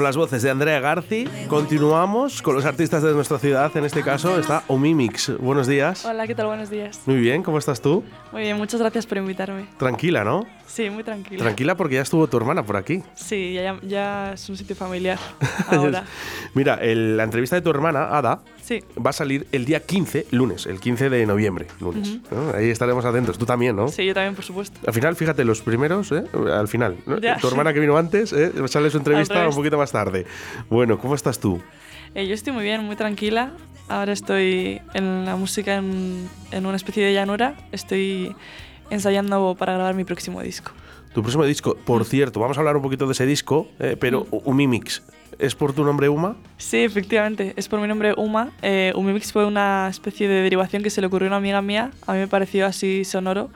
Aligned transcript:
Con 0.00 0.06
las 0.06 0.16
voces 0.16 0.40
de 0.40 0.48
Andrea 0.48 0.80
Garci, 0.80 1.28
continuamos 1.46 2.40
con 2.40 2.54
los 2.54 2.64
artistas 2.64 3.02
de 3.02 3.12
nuestra 3.12 3.38
ciudad. 3.38 3.70
En 3.76 3.84
este 3.84 4.02
caso 4.02 4.38
está 4.40 4.62
Omimix. 4.66 5.36
Buenos 5.38 5.66
días. 5.66 6.06
Hola, 6.06 6.26
¿qué 6.26 6.34
tal? 6.34 6.46
Buenos 6.46 6.70
días. 6.70 7.02
Muy 7.04 7.16
bien, 7.20 7.42
¿cómo 7.42 7.58
estás 7.58 7.82
tú? 7.82 8.02
Muy 8.32 8.40
bien, 8.40 8.56
muchas 8.56 8.80
gracias 8.80 9.04
por 9.04 9.18
invitarme. 9.18 9.66
Tranquila, 9.76 10.24
¿no? 10.24 10.46
Sí, 10.66 10.88
muy 10.88 11.04
tranquila. 11.04 11.42
Tranquila 11.44 11.74
porque 11.76 11.96
ya 11.96 12.00
estuvo 12.00 12.26
tu 12.28 12.38
hermana 12.38 12.62
por 12.62 12.78
aquí. 12.78 13.02
Sí, 13.14 13.52
ya, 13.52 13.76
ya 13.82 14.32
es 14.32 14.48
un 14.48 14.56
sitio 14.56 14.74
familiar 14.74 15.18
ahora. 15.68 16.04
Mira, 16.54 16.76
el- 16.76 17.18
la 17.18 17.24
entrevista 17.24 17.56
de 17.56 17.60
tu 17.62 17.68
hermana, 17.68 18.16
Ada, 18.16 18.40
Sí, 18.70 18.84
va 19.04 19.10
a 19.10 19.12
salir 19.12 19.48
el 19.50 19.64
día 19.64 19.80
15, 19.80 20.28
lunes, 20.30 20.66
el 20.66 20.78
15 20.78 21.10
de 21.10 21.26
noviembre, 21.26 21.66
lunes. 21.80 22.18
¿no? 22.30 22.54
Ahí 22.54 22.70
estaremos 22.70 23.04
atentos. 23.04 23.36
Tú 23.36 23.44
también, 23.44 23.74
¿no? 23.74 23.88
sí, 23.88 24.06
yo 24.06 24.14
también, 24.14 24.36
por 24.36 24.44
supuesto. 24.44 24.78
Al 24.86 24.94
final, 24.94 25.16
fíjate, 25.16 25.44
los 25.44 25.60
primeros, 25.60 26.12
¿eh? 26.12 26.22
al 26.52 26.68
final. 26.68 26.96
¿no? 27.04 27.18
Ya. 27.18 27.36
Tu 27.38 27.48
hermana 27.48 27.72
que 27.74 27.80
vino 27.80 27.96
antes, 27.96 28.32
¿eh? 28.32 28.52
sale 28.68 28.88
su 28.90 28.98
entrevista 28.98 29.48
un 29.48 29.56
poquito 29.56 29.76
más 29.76 29.90
tarde. 29.90 30.24
Bueno, 30.68 31.00
¿cómo 31.00 31.16
estás 31.16 31.40
tú? 31.40 31.60
Eh, 32.14 32.28
yo 32.28 32.34
estoy 32.34 32.52
muy 32.52 32.62
bien, 32.62 32.84
muy 32.84 32.94
tranquila. 32.94 33.50
Ahora 33.88 34.12
estoy 34.12 34.80
en 34.94 35.24
la 35.24 35.34
música 35.34 35.74
en, 35.74 36.28
en 36.52 36.64
una 36.64 36.76
especie 36.76 37.04
de 37.04 37.12
llanura. 37.12 37.56
Estoy 37.72 38.36
ensayando 38.88 39.56
para 39.58 39.72
grabar 39.72 39.96
mi 39.96 40.04
próximo 40.04 40.42
disco. 40.42 40.70
Tu 41.12 41.22
próximo 41.22 41.44
disco, 41.44 41.76
por 41.84 42.04
cierto, 42.04 42.38
vamos 42.38 42.56
a 42.56 42.60
hablar 42.60 42.76
un 42.76 42.82
poquito 42.82 43.06
de 43.06 43.12
ese 43.12 43.26
disco, 43.26 43.66
eh, 43.80 43.96
pero 43.98 44.28
Umimix, 44.30 45.02
¿es 45.40 45.56
por 45.56 45.72
tu 45.72 45.82
nombre 45.82 46.08
Uma? 46.08 46.36
Sí, 46.56 46.78
efectivamente, 46.78 47.52
es 47.56 47.68
por 47.68 47.80
mi 47.80 47.88
nombre 47.88 48.14
Uma. 48.16 48.52
Eh, 48.62 48.92
Umimix 48.94 49.32
fue 49.32 49.44
una 49.44 49.88
especie 49.90 50.28
de 50.28 50.42
derivación 50.42 50.84
que 50.84 50.90
se 50.90 51.00
le 51.00 51.08
ocurrió 51.08 51.26
a 51.26 51.30
una 51.30 51.38
amiga 51.38 51.62
mía. 51.62 51.90
A 52.06 52.12
mí 52.12 52.20
me 52.20 52.28
pareció 52.28 52.64
así 52.64 53.04
sonoro 53.04 53.50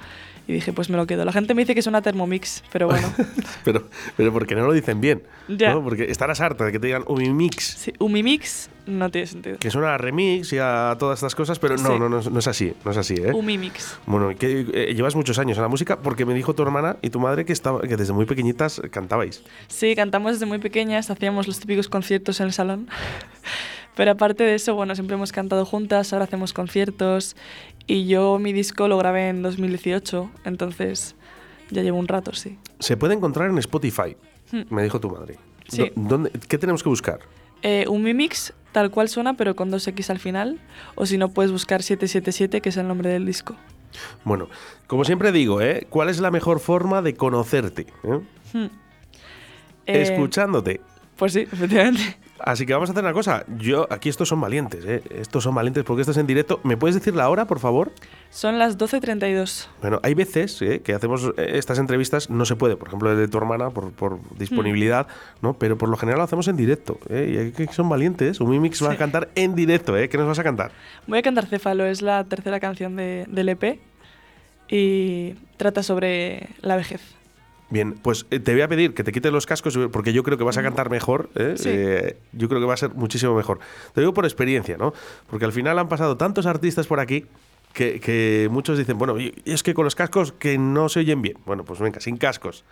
y 0.47 0.53
dije, 0.53 0.73
pues 0.73 0.91
me 0.91 0.97
lo 0.97 1.07
quedo. 1.07 1.25
La 1.25 1.33
gente 1.33 1.55
me 1.55 1.63
dice 1.63 1.75
que 1.75 1.81
es 1.81 1.87
una 1.87 2.03
Thermomix, 2.03 2.63
pero 2.73 2.87
bueno. 2.89 3.09
Pero, 3.65 3.89
pero 4.19 4.31
porque 4.31 4.55
no 4.55 4.67
lo 4.67 4.73
dicen 4.75 5.01
bien. 5.01 5.23
Ya. 5.49 5.73
¿no? 5.73 5.83
Porque 5.83 6.05
estarás 6.11 6.41
harta 6.43 6.67
de 6.67 6.73
que 6.73 6.79
te 6.79 6.87
digan 6.89 7.03
Umimix, 7.07 7.65
Sí, 7.65 7.93
Umimix 7.99 8.69
no 8.87 9.11
tiene 9.11 9.27
sentido. 9.27 9.57
que 9.59 9.71
suena 9.71 9.95
a 9.95 9.99
remix 9.99 10.53
y 10.53 10.59
a 10.59 10.95
todas 10.99 11.19
estas 11.21 11.35
cosas, 11.35 11.59
pero 11.59 11.77
no, 11.79 11.93
Sí. 11.95 11.99
no, 11.99 12.09
no, 12.11 12.21
no 12.21 12.39
es 12.39 12.47
así, 12.47 12.75
no 12.85 12.91
es 12.91 12.97
así, 12.99 13.15
¿eh? 13.15 13.33
Umimix. 13.33 13.97
Bueno, 14.05 14.37
que 14.39 14.67
eh, 14.75 14.95
llevas 14.95 15.15
muchos 15.17 15.39
años 15.39 15.57
en 15.57 15.63
la 15.63 15.69
música 15.69 15.99
porque 16.01 16.27
me 16.27 16.35
dijo 16.35 16.55
tu 16.55 16.63
hermana 16.63 16.97
y 17.01 17.09
tu 17.09 17.21
madre 17.21 17.47
que, 17.47 17.55
estaba, 17.55 17.81
que 17.81 17.97
desde 17.97 18.13
muy 18.13 18.27
pequeñitas 18.27 18.83
cantabais. 18.91 19.43
Sí, 19.69 19.95
cantamos 19.97 20.33
desde 20.33 20.45
muy 20.45 20.59
pequeñas, 20.59 21.11
hacíamos 21.11 21.47
los 21.47 21.59
típicos 21.61 21.89
conciertos 21.89 22.41
en 22.41 22.47
el 22.49 22.53
salón. 22.53 22.89
Pero 23.97 24.11
aparte 24.13 24.43
de 24.45 24.55
eso, 24.57 24.75
bueno, 24.75 24.95
siempre 24.95 25.15
hemos 25.15 25.31
cantado 25.33 25.65
juntas, 25.65 26.13
ahora 26.13 26.25
hacemos 26.25 26.53
conciertos. 26.53 27.37
Y 27.87 28.07
yo 28.07 28.39
mi 28.39 28.53
disco 28.53 28.89
lo 28.89 28.97
grabé 28.99 29.29
en 29.29 29.43
2018, 29.43 30.31
entonces 30.45 31.15
ya 31.71 31.83
llevo 31.83 31.99
un 31.99 32.09
rato, 32.09 32.33
sí. 32.35 32.59
Se 32.81 32.97
puede 32.97 33.15
encontrar 33.15 33.51
en 33.51 33.59
Spotify, 33.59 34.17
Hmm. 34.53 34.63
me 34.75 34.83
dijo 34.83 35.01
tu 35.01 35.11
madre. 35.11 35.39
Sí. 35.69 35.91
¿dónde- 35.95 36.31
¿Qué 36.49 36.59
tenemos 36.59 36.83
que 36.83 36.89
buscar? 36.89 37.21
Eh, 37.63 37.87
un 37.89 38.03
Mimix, 38.03 38.53
tal 38.73 38.91
cual 38.91 39.09
suena, 39.09 39.35
pero 39.35 39.57
con 39.57 39.71
dos 39.71 39.87
X 39.89 40.11
al 40.11 40.19
final. 40.19 40.61
O 40.97 41.07
si 41.07 41.17
no, 41.17 41.29
puedes 41.31 41.51
buscar 41.53 41.83
777, 41.83 42.61
que 42.61 42.69
es 42.69 42.77
el 42.77 42.87
nombre 42.89 43.09
del 43.11 43.25
disco. 43.25 43.57
Bueno, 44.25 44.49
como 44.87 45.05
siempre 45.05 45.31
digo, 45.33 45.61
¿eh? 45.63 45.87
¿cuál 45.89 46.09
es 46.11 46.21
la 46.21 46.31
mejor 46.31 46.59
forma 46.61 47.01
de 47.01 47.15
conocerte? 47.15 47.87
eh? 48.03 48.21
Hmm. 48.53 48.67
Eh, 49.87 50.03
Escuchándote. 50.03 50.81
Pues 51.17 51.33
sí, 51.33 51.41
efectivamente. 51.41 52.17
Así 52.41 52.67
que 52.67 52.75
vamos 52.75 52.89
a 52.89 52.93
hacer 52.93 53.05
una 53.05 53.13
cosa. 53.13 53.45
Yo, 53.59 53.87
aquí 53.91 54.09
estos 54.09 54.29
son 54.29 54.41
valientes, 54.41 54.85
¿eh? 54.85 55.03
Estos 55.11 55.45
son 55.45 55.55
valientes 55.55 55.85
porque 55.85 56.01
estás 56.01 56.17
en 56.17 56.27
directo. 56.27 56.61
¿Me 56.65 56.77
puedes 56.77 56.97
decir 56.97 57.15
la 57.15 57.29
hora, 57.31 57.47
por 57.47 57.61
favor? 57.61 57.93
Son 58.31 58.59
las 58.59 58.77
12.32. 58.77 59.69
Bueno, 59.81 60.01
hay 60.03 60.15
veces 60.15 60.61
¿eh? 60.61 60.81
que 60.83 60.95
hacemos 60.95 61.31
eh, 61.37 61.53
estas 61.55 61.79
entrevistas, 61.79 62.31
no 62.31 62.45
se 62.45 62.57
puede, 62.57 62.77
por 62.77 62.89
ejemplo, 62.89 63.13
el 63.13 63.19
de 63.19 63.29
tu 63.29 63.39
hermana, 63.39 63.71
por, 63.71 63.93
por 63.93 64.19
disponibilidad, 64.37 65.07
¿no? 65.43 65.55
Pero 65.55 65.79
por 65.79 65.89
lo 65.89 65.97
general 65.97 66.19
lo 66.19 66.25
hacemos 66.25 66.49
en 66.49 66.57
directo. 66.57 66.99
¿eh? 67.09 67.31
Y 67.33 67.39
hay 67.39 67.53
que 67.53 67.73
son 67.73 67.89
valientes. 67.89 68.41
Un 68.41 68.51
Mimix 68.51 68.85
va 68.85 68.93
a 68.93 68.97
cantar 68.97 69.29
en 69.37 69.55
directo, 69.55 69.97
¿eh? 69.97 70.09
¿Qué 70.09 70.19
nos 70.19 70.27
vas 70.27 70.39
a 70.41 70.45
cantar? 70.45 70.73
Voy 71.07 71.19
a 71.19 71.23
cantar 71.23 71.47
Céfalo, 71.47 71.85
es 71.85 72.03
la 72.03 72.25
tercera 72.25 72.59
canción 72.59 72.97
de, 72.97 73.27
del 73.29 73.49
EP 73.49 73.79
y 74.69 75.35
trata 75.57 75.85
sobre 75.85 76.49
la 76.63 76.77
vejez. 76.77 77.01
Bien, 77.75 77.95
pues 77.95 78.25
eh, 78.31 78.39
te 78.39 78.53
voy 78.53 78.63
a 78.63 78.69
pedir 78.69 78.95
que 78.95 79.03
te 79.03 79.11
quites 79.11 79.33
los 79.33 79.47
cascos 79.47 79.77
porque 79.91 80.13
yo 80.13 80.23
creo 80.23 80.39
que 80.39 80.45
vas 80.45 80.57
a 80.57 80.63
cantar 80.63 80.91
mejor. 80.91 81.29
¿eh? 81.35 81.55
Sí. 81.57 81.71
Eh, 81.73 82.17
yo 82.31 82.49
creo 82.49 82.61
que 82.61 82.67
va 82.69 82.75
a 82.75 82.77
ser 82.77 82.95
muchísimo 82.95 83.35
mejor. 83.35 83.59
Te 83.93 84.01
digo 84.01 84.15
por 84.15 84.25
experiencia, 84.27 84.77
¿no? 84.77 84.95
Porque 85.29 85.45
al 85.45 85.51
final 85.51 85.77
han 85.81 85.89
pasado 85.89 86.17
tantos 86.17 86.47
artistas 86.47 86.87
por 86.87 87.01
aquí 87.01 87.27
que, 87.73 87.99
que 87.99 88.47
muchos 88.49 88.79
dicen, 88.79 88.97
bueno, 88.97 89.17
es 89.45 89.65
que 89.65 89.75
con 89.75 89.85
los 89.85 89.97
cascos 89.97 90.31
que 90.31 90.57
no 90.57 90.89
se 90.89 91.01
oyen 91.01 91.21
bien. 91.21 91.37
Bueno, 91.47 91.65
pues 91.65 91.81
venga, 91.81 91.99
sin 91.99 92.17
cascos. 92.17 92.65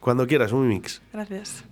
Cuando 0.00 0.26
quieras, 0.26 0.52
un 0.52 0.66
mix. 0.66 1.02
Gracias. 1.12 1.62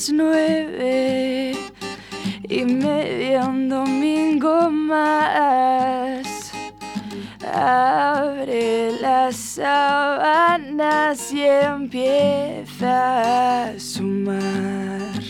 Las 0.00 0.12
nueve 0.12 1.52
y 2.48 2.64
media 2.64 3.44
un 3.44 3.68
domingo 3.68 4.70
más. 4.70 6.26
Abre 7.54 8.92
las 8.92 9.36
sábanas 9.36 11.30
y 11.30 11.42
empieza 11.42 12.94
a 13.72 13.78
sumar. 13.78 15.20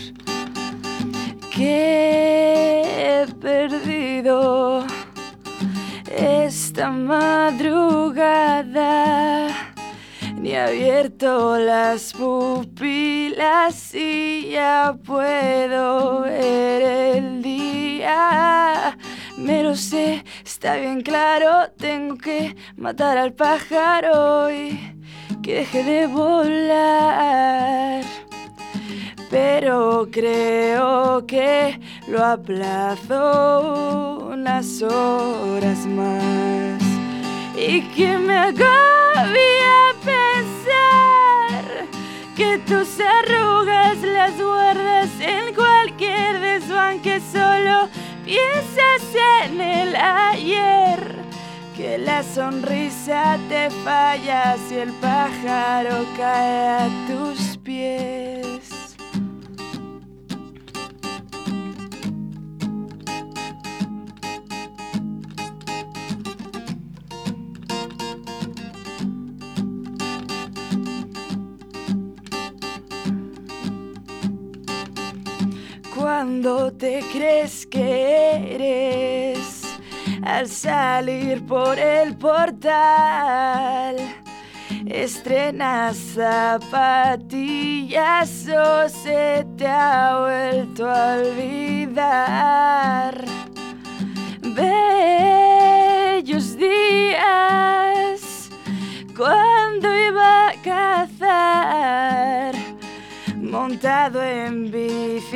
Que 1.53 3.25
he 3.25 3.27
perdido 3.41 4.85
esta 6.07 6.89
madrugada. 6.91 8.11
Ni 10.41 10.55
abierto 10.55 11.55
las 11.59 12.13
pupilas 12.13 13.93
y 13.93 14.49
ya 14.49 14.97
puedo 15.05 16.21
ver 16.21 16.81
el 16.81 17.43
día. 17.43 18.97
Me 19.37 19.61
lo 19.61 19.75
sé, 19.75 20.25
está 20.43 20.77
bien 20.77 21.01
claro, 21.01 21.69
tengo 21.77 22.17
que 22.17 22.55
matar 22.75 23.19
al 23.19 23.33
pájaro 23.33 24.51
y 24.51 24.79
que 25.43 25.57
deje 25.57 25.83
de 25.83 26.07
volar. 26.07 28.03
Pero 29.29 30.07
creo 30.11 31.27
que 31.27 31.79
lo 32.07 32.25
aplazo 32.25 33.11
unas 34.31 34.81
horas 34.81 35.85
más. 35.85 36.80
Y 37.55 37.81
que 37.93 38.17
me 38.17 38.37
agobia 38.37 39.93
pensar 40.03 41.85
que 42.35 42.57
tus 42.59 42.99
arrugas 42.99 43.97
las 44.01 44.37
guardas 44.41 45.09
en 45.19 45.53
cualquier 45.53 46.39
desván 46.39 47.01
que 47.01 47.19
solo 47.19 47.89
piensas 48.23 49.03
en 49.43 49.59
el 49.61 49.95
ayer. 49.95 51.21
Que 51.75 51.97
la 51.97 52.23
sonrisa 52.23 53.37
te 53.49 53.69
falla 53.83 54.55
si 54.69 54.75
el 54.75 54.91
pájaro 54.93 56.05
cae 56.15 56.67
a 56.69 56.89
tus 57.07 57.57
pies. 57.57 58.60
Te 76.81 76.99
crees 77.13 77.65
que 77.67 78.55
eres 78.55 79.61
al 80.23 80.47
salir 80.47 81.45
por 81.45 81.77
el 81.77 82.17
portal. 82.17 83.97
Estrenas 84.87 85.95
zapatillas 86.15 87.27
o 88.47 88.89
se 88.89 89.45
te 89.55 89.67
ha 89.67 90.21
vuelto 90.21 90.89
a 90.89 91.17
olvidar. 91.17 93.23
Bellos 94.55 96.57
días 96.57 98.21
cuando 99.15 99.95
iba 100.07 100.47
a 100.47 100.53
cazar 100.63 102.60
montado 103.51 104.23
en 104.23 104.71
bicicleta, 104.71 105.29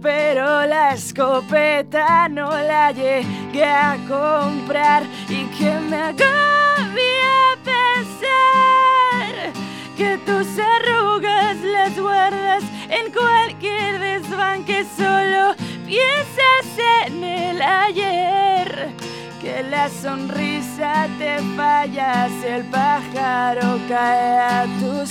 pero 0.00 0.64
la 0.66 0.94
escopeta 0.94 2.28
no 2.28 2.48
la 2.50 2.92
llegué 2.92 3.64
a 3.64 3.96
comprar. 4.08 5.02
Y 5.28 5.46
que 5.46 5.72
me 5.90 5.96
agobia 5.96 7.58
pensar 7.64 9.52
que 9.96 10.16
tus 10.18 10.46
arrugas 10.58 11.56
las 11.60 11.98
guardas 11.98 12.62
en 12.88 13.12
cualquier 13.12 13.98
desván 13.98 14.64
que 14.64 14.84
solo 14.96 15.56
piensas 15.84 16.78
en 17.04 17.24
el 17.24 17.60
ayer. 17.60 18.94
Que 19.40 19.64
la 19.64 19.88
sonrisa 19.90 21.08
te 21.18 21.40
falla 21.56 22.28
si 22.40 22.46
el 22.46 22.64
pájaro 22.70 23.80
cae 23.88 24.38
a 24.38 24.66
tus 24.80 25.10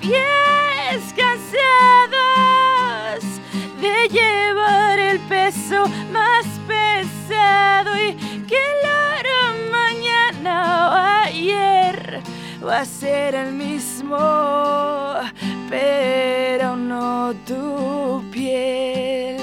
pies 0.00 0.67
cansados 1.14 2.14
de 3.80 4.08
llevar 4.08 4.98
el 4.98 5.20
peso 5.20 5.86
más 6.12 6.46
pesado 6.66 7.94
y 8.00 8.14
que 8.46 8.56
el 8.56 8.84
oro 9.18 9.40
mañana 9.70 10.88
o 10.88 10.94
ayer 11.26 12.22
va 12.66 12.80
a 12.80 12.84
ser 12.86 13.34
el 13.34 13.52
mismo, 13.52 14.16
pero 15.68 16.76
no 16.76 17.34
tu 17.46 18.24
piel. 18.30 19.37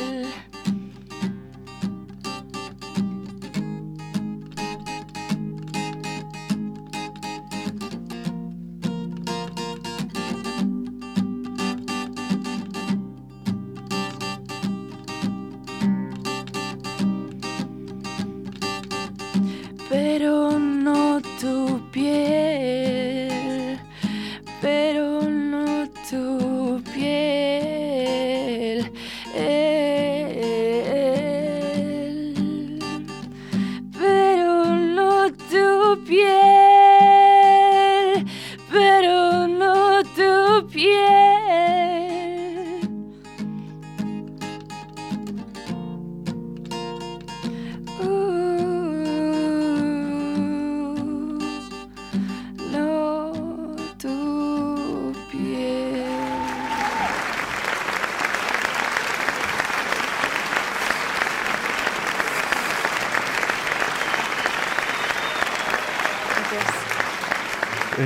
Tu 21.95 22.24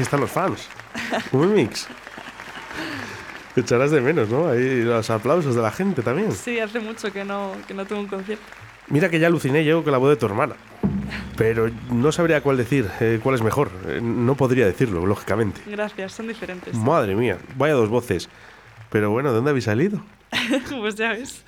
Están 0.10 0.22
los 0.22 0.32
fans. 0.32 0.68
Un 1.32 1.54
mix. 1.54 1.86
Te 3.54 3.62
echarás 3.62 3.92
de 3.92 4.02
menos, 4.02 4.28
¿no? 4.28 4.50
Ahí 4.50 4.82
los 4.82 5.08
aplausos 5.12 5.54
de 5.54 5.62
la 5.62 5.70
gente 5.70 6.02
también. 6.02 6.32
Sí, 6.32 6.60
hace 6.60 6.80
mucho 6.80 7.14
que 7.14 7.24
no, 7.24 7.52
que 7.68 7.76
no 7.76 7.86
tengo 7.86 8.02
un 8.02 8.08
concierto. 8.08 8.44
Mira 8.88 9.10
que 9.10 9.20
ya 9.20 9.28
aluciné 9.28 9.64
yo 9.64 9.84
con 9.84 9.92
la 9.92 10.00
voz 10.00 10.10
de 10.10 10.16
tu 10.16 10.26
hermana. 10.26 10.56
Pero 11.38 11.70
no 11.92 12.12
sabría 12.12 12.42
cuál 12.42 12.58
decir, 12.58 12.90
eh, 13.02 13.20
cuál 13.22 13.36
es 13.36 13.44
mejor. 13.44 13.70
Eh, 13.86 14.00
no 14.02 14.34
podría 14.34 14.66
decirlo, 14.66 15.06
lógicamente. 15.06 15.62
Gracias, 15.68 16.14
son 16.14 16.28
diferentes. 16.28 16.74
Madre 16.74 17.14
mía, 17.14 17.38
vaya 17.56 17.76
dos 17.76 17.90
voces. 17.90 18.30
Pero 18.90 19.12
bueno, 19.12 19.30
¿de 19.30 19.36
dónde 19.36 19.52
habéis 19.52 19.66
salido? 19.66 20.02
pues 20.72 20.96
ya 20.96 21.10
ves. 21.10 21.44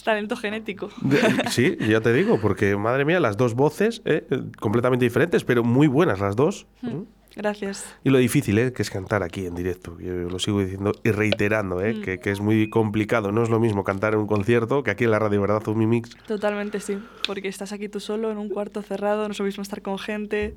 Es 0.00 0.04
talento 0.04 0.34
genético. 0.34 0.88
Sí, 1.50 1.76
ya 1.78 2.00
te 2.00 2.10
digo, 2.14 2.40
porque 2.40 2.74
madre 2.74 3.04
mía, 3.04 3.20
las 3.20 3.36
dos 3.36 3.52
voces, 3.52 4.00
eh, 4.06 4.26
eh, 4.30 4.40
completamente 4.58 5.04
diferentes, 5.04 5.44
pero 5.44 5.62
muy 5.62 5.88
buenas 5.88 6.20
las 6.20 6.36
dos. 6.36 6.66
¿eh? 6.82 7.02
Gracias. 7.36 7.84
Y 8.02 8.08
lo 8.08 8.16
difícil, 8.16 8.56
¿eh? 8.58 8.72
que 8.72 8.80
es 8.80 8.88
cantar 8.88 9.22
aquí 9.22 9.44
en 9.44 9.54
directo. 9.54 9.98
Yo 10.00 10.14
lo 10.14 10.38
sigo 10.38 10.60
diciendo 10.60 10.92
y 11.04 11.10
reiterando, 11.10 11.82
¿eh? 11.82 12.00
que, 12.00 12.18
que 12.18 12.30
es 12.30 12.40
muy 12.40 12.70
complicado. 12.70 13.30
No 13.30 13.42
es 13.42 13.50
lo 13.50 13.60
mismo 13.60 13.84
cantar 13.84 14.14
en 14.14 14.20
un 14.20 14.26
concierto 14.26 14.82
que 14.82 14.90
aquí 14.90 15.04
en 15.04 15.10
la 15.10 15.18
radio, 15.18 15.42
¿verdad? 15.42 15.68
Un 15.68 15.86
mix. 15.86 16.16
Totalmente 16.26 16.80
sí. 16.80 16.98
Porque 17.26 17.48
estás 17.48 17.72
aquí 17.72 17.90
tú 17.90 18.00
solo 18.00 18.30
en 18.30 18.38
un 18.38 18.48
cuarto 18.48 18.80
cerrado, 18.80 19.26
no 19.26 19.32
es 19.32 19.38
lo 19.38 19.44
mismo 19.44 19.62
estar 19.62 19.82
con 19.82 19.98
gente. 19.98 20.54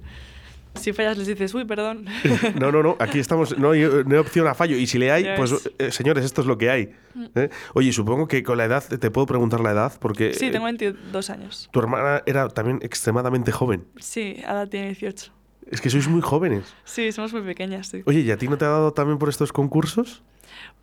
Si 0.76 0.92
fallas 0.92 1.18
les 1.18 1.28
dices, 1.28 1.54
uy, 1.54 1.66
perdón. 1.66 2.06
No, 2.60 2.72
no, 2.72 2.84
no. 2.84 2.96
Aquí 3.00 3.20
estamos. 3.20 3.58
No 3.58 3.72
hay, 3.72 3.82
no 3.82 4.12
hay 4.12 4.18
opción 4.18 4.48
a 4.48 4.54
fallo. 4.54 4.76
Y 4.76 4.88
si 4.88 4.98
le 4.98 5.12
hay, 5.12 5.26
pues, 5.38 5.70
eh, 5.78 5.92
señores, 5.92 6.26
esto 6.26 6.42
es 6.42 6.48
lo 6.48 6.58
que 6.58 6.70
hay. 6.70 6.92
¿eh? 7.36 7.50
Oye, 7.74 7.92
supongo 7.94 8.28
que 8.28 8.44
con 8.44 8.58
la 8.58 8.66
edad, 8.66 8.84
te 8.84 9.12
puedo 9.12 9.28
preguntar 9.28 9.60
la 9.60 9.72
edad, 9.72 9.94
porque 10.00 10.34
sí, 10.34 10.48
eh, 10.48 10.52
tengo 10.52 10.66
22 10.66 11.30
años. 11.30 11.70
tu 11.72 11.80
hermana 11.80 12.24
era 12.26 12.48
también 12.50 12.80
extremadamente 12.82 13.52
joven. 13.52 13.86
Sí, 13.98 14.42
Ada 14.46 14.68
tiene 14.68 14.88
18. 14.88 15.32
Es 15.70 15.82
que 15.82 15.90
sois 15.90 16.08
muy 16.08 16.22
jóvenes. 16.22 16.74
Sí, 16.84 17.12
somos 17.12 17.34
muy 17.34 17.42
pequeñas, 17.42 17.88
sí. 17.88 18.04
Oye, 18.06 18.20
¿y 18.20 18.32
a 18.32 18.38
ti 18.38 18.48
no 18.48 18.58
te 18.58 18.66
ha 18.66 18.70
dado 18.70 18.94
también 18.94 19.18
por 19.18 19.30
estos 19.30 19.54
concursos? 19.54 20.22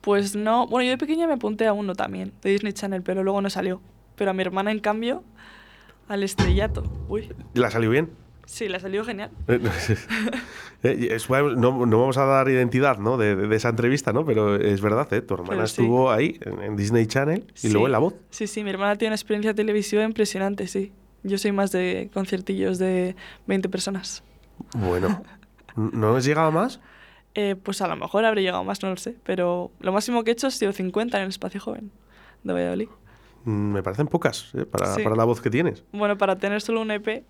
Pues 0.00 0.34
no, 0.34 0.66
bueno, 0.66 0.84
yo 0.84 0.90
de 0.90 0.98
pequeña 0.98 1.26
me 1.26 1.34
apunté 1.34 1.66
a 1.66 1.72
uno 1.72 1.94
también, 1.94 2.32
de 2.42 2.50
Disney 2.50 2.72
Channel, 2.72 3.02
pero 3.02 3.22
luego 3.22 3.42
no 3.42 3.50
salió. 3.50 3.80
Pero 4.16 4.30
a 4.30 4.34
mi 4.34 4.42
hermana, 4.42 4.70
en 4.70 4.80
cambio, 4.80 5.22
al 6.08 6.22
estrellato. 6.22 6.82
Uy, 7.08 7.28
¿La 7.54 7.70
salió 7.70 7.90
bien? 7.90 8.10
Sí, 8.50 8.68
le 8.68 8.80
salió 8.80 9.04
genial. 9.04 9.30
Eh, 9.48 9.60
eh, 10.82 11.18
no, 11.56 11.86
no 11.86 12.00
vamos 12.00 12.16
a 12.18 12.24
dar 12.24 12.48
identidad 12.48 12.98
¿no? 12.98 13.16
de, 13.16 13.36
de 13.36 13.56
esa 13.56 13.68
entrevista, 13.68 14.12
¿no? 14.12 14.24
pero 14.24 14.56
es 14.56 14.80
verdad, 14.80 15.12
¿eh? 15.12 15.20
tu 15.22 15.34
hermana 15.34 15.66
sí. 15.66 15.82
estuvo 15.82 16.10
ahí 16.10 16.38
en, 16.42 16.76
Disney 16.76 17.06
Channel 17.06 17.44
y 17.54 17.58
Sí. 17.58 17.70
luego 17.70 17.86
en 17.86 17.92
La 17.92 17.98
Voz. 17.98 18.14
Sí, 18.30 18.46
sí, 18.46 18.64
mi 18.64 18.70
hermana 18.70 18.96
tiene 18.96 19.10
una 19.10 19.16
experiencia 19.16 19.54
televisiva 19.54 20.02
impresionante, 20.04 20.66
sí. 20.66 20.92
Yo 21.22 21.36
soy 21.38 21.52
más 21.52 21.70
de 21.70 22.10
conciertillos 22.14 22.78
de 22.78 23.14
20 23.46 23.68
personas. 23.68 24.22
Bueno, 24.74 25.22
¿no 25.76 26.16
has 26.16 26.24
llegado 26.24 26.50
más? 26.50 26.80
Eh, 27.34 27.56
pues 27.62 27.80
a 27.82 27.86
lo 27.88 27.94
mejor 27.96 28.24
habré 28.24 28.42
llegado 28.42 28.64
más, 28.64 28.82
no 28.82 28.90
lo 28.90 28.96
sé. 28.96 29.16
Pero 29.24 29.70
lo 29.80 29.92
máximo 29.92 30.24
que 30.24 30.30
he 30.30 30.32
hecho 30.32 30.46
ha 30.48 30.50
sido 30.50 30.72
50 30.72 31.16
en 31.18 31.22
el 31.24 31.28
espacio 31.28 31.60
joven 31.60 31.92
de 32.42 32.52
Valladolid. 32.52 32.88
Mm, 33.44 33.72
Me 33.72 33.82
parecen 33.82 34.06
pocas 34.08 34.50
¿eh? 34.54 34.64
para, 34.66 34.94
Sí. 34.94 35.02
para 35.02 35.14
la 35.14 35.24
voz 35.24 35.40
que 35.40 35.50
tienes. 35.50 35.84
Bueno, 35.92 36.16
para 36.18 36.36
tener 36.38 36.60
solo 36.60 36.80
un 36.80 36.90
EP, 36.90 37.24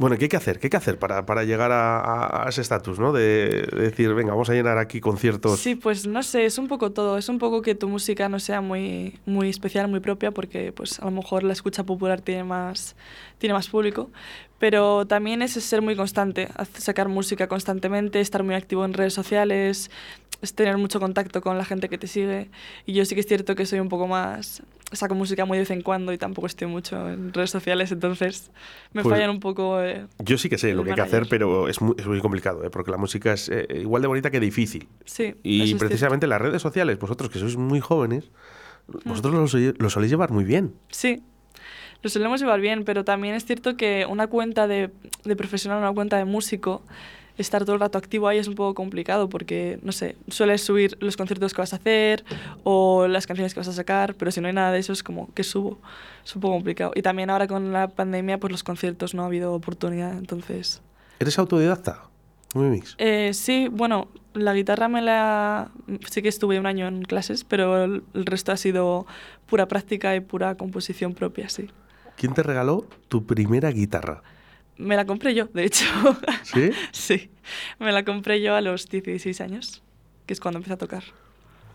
Bueno, 0.00 0.16
¿qué 0.16 0.24
hay 0.24 0.28
que 0.30 0.36
hacer? 0.38 0.58
¿Qué 0.58 0.68
hay 0.68 0.70
que 0.70 0.78
hacer 0.78 0.98
para, 0.98 1.26
para 1.26 1.44
llegar 1.44 1.70
a, 1.72 2.44
a- 2.44 2.48
ese 2.48 2.62
estatus, 2.62 2.98
¿no? 2.98 3.12
De, 3.12 3.68
de 3.70 3.82
decir, 3.82 4.14
venga, 4.14 4.32
vamos 4.32 4.48
a 4.48 4.54
llenar 4.54 4.78
aquí 4.78 4.98
conciertos. 4.98 5.60
Sí, 5.60 5.74
pues 5.74 6.06
no 6.06 6.22
sé, 6.22 6.46
es 6.46 6.56
un 6.56 6.68
poco 6.68 6.90
todo. 6.92 7.18
Es 7.18 7.28
un 7.28 7.38
poco 7.38 7.60
que 7.60 7.74
tu 7.74 7.86
música 7.86 8.30
no 8.30 8.40
sea 8.40 8.62
muy, 8.62 9.18
muy 9.26 9.50
especial, 9.50 9.88
muy 9.88 10.00
propia, 10.00 10.30
porque 10.30 10.72
pues 10.72 10.98
a 11.00 11.04
lo 11.04 11.10
mejor 11.10 11.42
la 11.42 11.52
escucha 11.52 11.84
popular 11.84 12.22
tiene 12.22 12.44
más, 12.44 12.96
tiene 13.36 13.52
más 13.52 13.68
público. 13.68 14.08
Pero 14.58 15.06
también 15.06 15.42
es 15.42 15.52
ser 15.52 15.82
muy 15.82 15.96
constante, 15.96 16.48
sacar 16.78 17.08
música 17.08 17.46
constantemente, 17.46 18.20
estar 18.22 18.42
muy 18.42 18.54
activo 18.54 18.86
en 18.86 18.94
redes 18.94 19.12
sociales, 19.12 19.90
es 20.40 20.54
tener 20.54 20.78
mucho 20.78 20.98
contacto 20.98 21.42
con 21.42 21.58
la 21.58 21.66
gente 21.66 21.90
que 21.90 21.98
te 21.98 22.06
sigue. 22.06 22.48
Y 22.86 22.94
yo 22.94 23.04
sí 23.04 23.14
que 23.14 23.20
es 23.20 23.26
cierto 23.26 23.54
que 23.54 23.66
soy 23.66 23.80
un 23.80 23.90
poco 23.90 24.06
más... 24.06 24.62
Saco 24.92 25.14
música 25.14 25.44
muy 25.44 25.56
de 25.58 25.62
vez 25.62 25.70
en 25.70 25.82
cuando 25.82 26.12
y 26.12 26.18
tampoco 26.18 26.46
estoy 26.46 26.66
mucho 26.66 27.08
en 27.08 27.32
redes 27.32 27.50
sociales, 27.50 27.92
entonces 27.92 28.50
me 28.92 29.02
Pues- 29.02 29.14
fallan 29.14 29.30
un 29.30 29.38
poco... 29.40 29.80
eh, 29.80 30.06
Yo 30.18 30.36
sí 30.36 30.48
que 30.48 30.58
sé 30.58 30.74
lo 30.74 30.82
que 30.82 30.90
hay 30.90 30.96
que 30.96 31.02
hacer, 31.02 31.26
pero 31.30 31.68
es 31.68 31.80
muy, 31.80 31.94
es 31.98 32.06
muy 32.06 32.20
complicado, 32.20 32.64
¿eh? 32.64 32.70
porque 32.70 32.90
la 32.90 32.96
música 32.96 33.32
es 33.32 33.48
eh, 33.48 33.66
igual 33.82 34.02
de 34.02 34.08
bonita 34.08 34.30
que 34.30 34.40
difícil. 34.40 34.88
sí, 35.04 35.34
Y 35.44 35.74
precisamente 35.76 36.26
las 36.26 36.40
redes 36.40 36.60
sociales, 36.62 36.98
vosotros 36.98 37.30
que 37.30 37.38
sois 37.38 37.56
muy 37.56 37.80
jóvenes, 37.80 38.30
Mm. 38.88 39.08
vosotros 39.08 39.34
lo, 39.34 39.44
sois- 39.46 39.74
lo 39.78 39.88
soléis 39.90 40.10
llevar 40.10 40.32
muy 40.32 40.42
bien. 40.42 40.74
Sí, 40.88 41.22
lo 42.02 42.10
solemos 42.10 42.40
llevar 42.40 42.60
bien, 42.60 42.84
pero 42.84 43.04
también 43.04 43.34
es 43.36 43.44
cierto 43.44 43.76
que 43.76 44.04
una 44.08 44.26
cuenta 44.26 44.66
de, 44.66 44.90
de 45.22 45.36
profesional, 45.36 45.78
una 45.78 45.92
cuenta 45.92 46.16
de 46.16 46.24
músico, 46.24 46.82
estar 47.40 47.64
todo 47.64 47.74
el 47.74 47.80
rato 47.80 47.98
activo 47.98 48.28
ahí 48.28 48.38
es 48.38 48.48
un 48.48 48.54
poco 48.54 48.74
complicado 48.74 49.28
porque, 49.28 49.78
no 49.82 49.92
sé, 49.92 50.16
sueles 50.28 50.62
subir 50.62 50.96
los 51.00 51.16
conciertos 51.16 51.54
que 51.54 51.62
vas 51.62 51.72
a 51.72 51.76
hacer 51.76 52.24
o 52.64 53.08
las 53.08 53.26
canciones 53.26 53.54
que 53.54 53.60
vas 53.60 53.68
a 53.68 53.72
sacar, 53.72 54.14
pero 54.14 54.30
si 54.30 54.40
no 54.40 54.48
hay 54.48 54.54
nada 54.54 54.72
de 54.72 54.78
eso 54.78 54.92
es 54.92 55.02
como 55.02 55.32
que 55.34 55.42
subo. 55.42 55.78
Es 56.24 56.34
un 56.34 56.42
poco 56.42 56.54
complicado. 56.54 56.92
Y 56.94 57.02
también 57.02 57.30
ahora 57.30 57.46
con 57.46 57.72
la 57.72 57.88
pandemia, 57.88 58.38
pues 58.38 58.52
los 58.52 58.62
conciertos 58.62 59.14
no 59.14 59.22
ha 59.22 59.26
habido 59.26 59.54
oportunidad, 59.54 60.16
entonces... 60.16 60.82
¿Eres 61.18 61.38
autodidacta? 61.38 62.02
Muy 62.54 62.68
mix. 62.68 62.94
Eh, 62.98 63.32
sí, 63.32 63.68
bueno, 63.70 64.08
la 64.34 64.54
guitarra 64.54 64.88
me 64.88 65.02
la... 65.02 65.70
Sí 66.10 66.22
que 66.22 66.28
estuve 66.28 66.58
un 66.58 66.66
año 66.66 66.88
en 66.88 67.02
clases, 67.02 67.44
pero 67.44 67.84
el, 67.84 68.02
el 68.14 68.26
resto 68.26 68.52
ha 68.52 68.56
sido 68.56 69.06
pura 69.46 69.68
práctica 69.68 70.14
y 70.16 70.20
pura 70.20 70.56
composición 70.56 71.14
propia, 71.14 71.48
sí. 71.48 71.68
¿Quién 72.16 72.34
te 72.34 72.42
regaló 72.42 72.86
tu 73.08 73.24
primera 73.24 73.70
guitarra? 73.70 74.22
Me 74.76 74.96
la 74.96 75.04
compré 75.04 75.34
yo, 75.34 75.46
de 75.46 75.64
hecho. 75.64 75.84
¿Sí? 76.42 76.70
sí, 76.92 77.30
me 77.78 77.92
la 77.92 78.04
compré 78.04 78.40
yo 78.40 78.54
a 78.54 78.60
los 78.60 78.88
16 78.88 79.40
años, 79.40 79.82
que 80.26 80.32
es 80.32 80.40
cuando 80.40 80.58
empecé 80.58 80.74
a 80.74 80.78
tocar. 80.78 81.04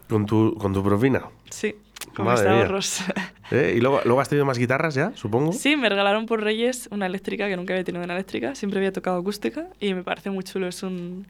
¿Con 0.09 0.25
tu, 0.25 0.55
con 0.55 0.73
tu 0.73 0.83
propina? 0.83 1.23
Sí, 1.49 1.75
con 2.15 2.25
Madre 2.25 2.49
mis 2.49 2.63
ahorros. 2.63 3.01
¿Eh? 3.51 3.73
¿Y 3.77 3.81
luego, 3.81 4.01
luego 4.05 4.21
has 4.21 4.29
tenido 4.29 4.45
más 4.45 4.57
guitarras 4.57 4.95
ya, 4.95 5.11
supongo? 5.15 5.53
Sí, 5.53 5.75
me 5.75 5.89
regalaron 5.89 6.25
por 6.25 6.41
Reyes 6.41 6.87
una 6.91 7.05
eléctrica 7.05 7.47
que 7.47 7.55
nunca 7.55 7.73
había 7.73 7.83
tenido 7.83 8.03
una 8.03 8.13
eléctrica, 8.13 8.55
siempre 8.55 8.79
había 8.79 8.91
tocado 8.91 9.19
acústica 9.19 9.67
y 9.79 9.93
me 9.93 10.03
parece 10.03 10.29
muy 10.29 10.43
chulo, 10.43 10.67
es 10.67 10.83
un, 10.83 11.27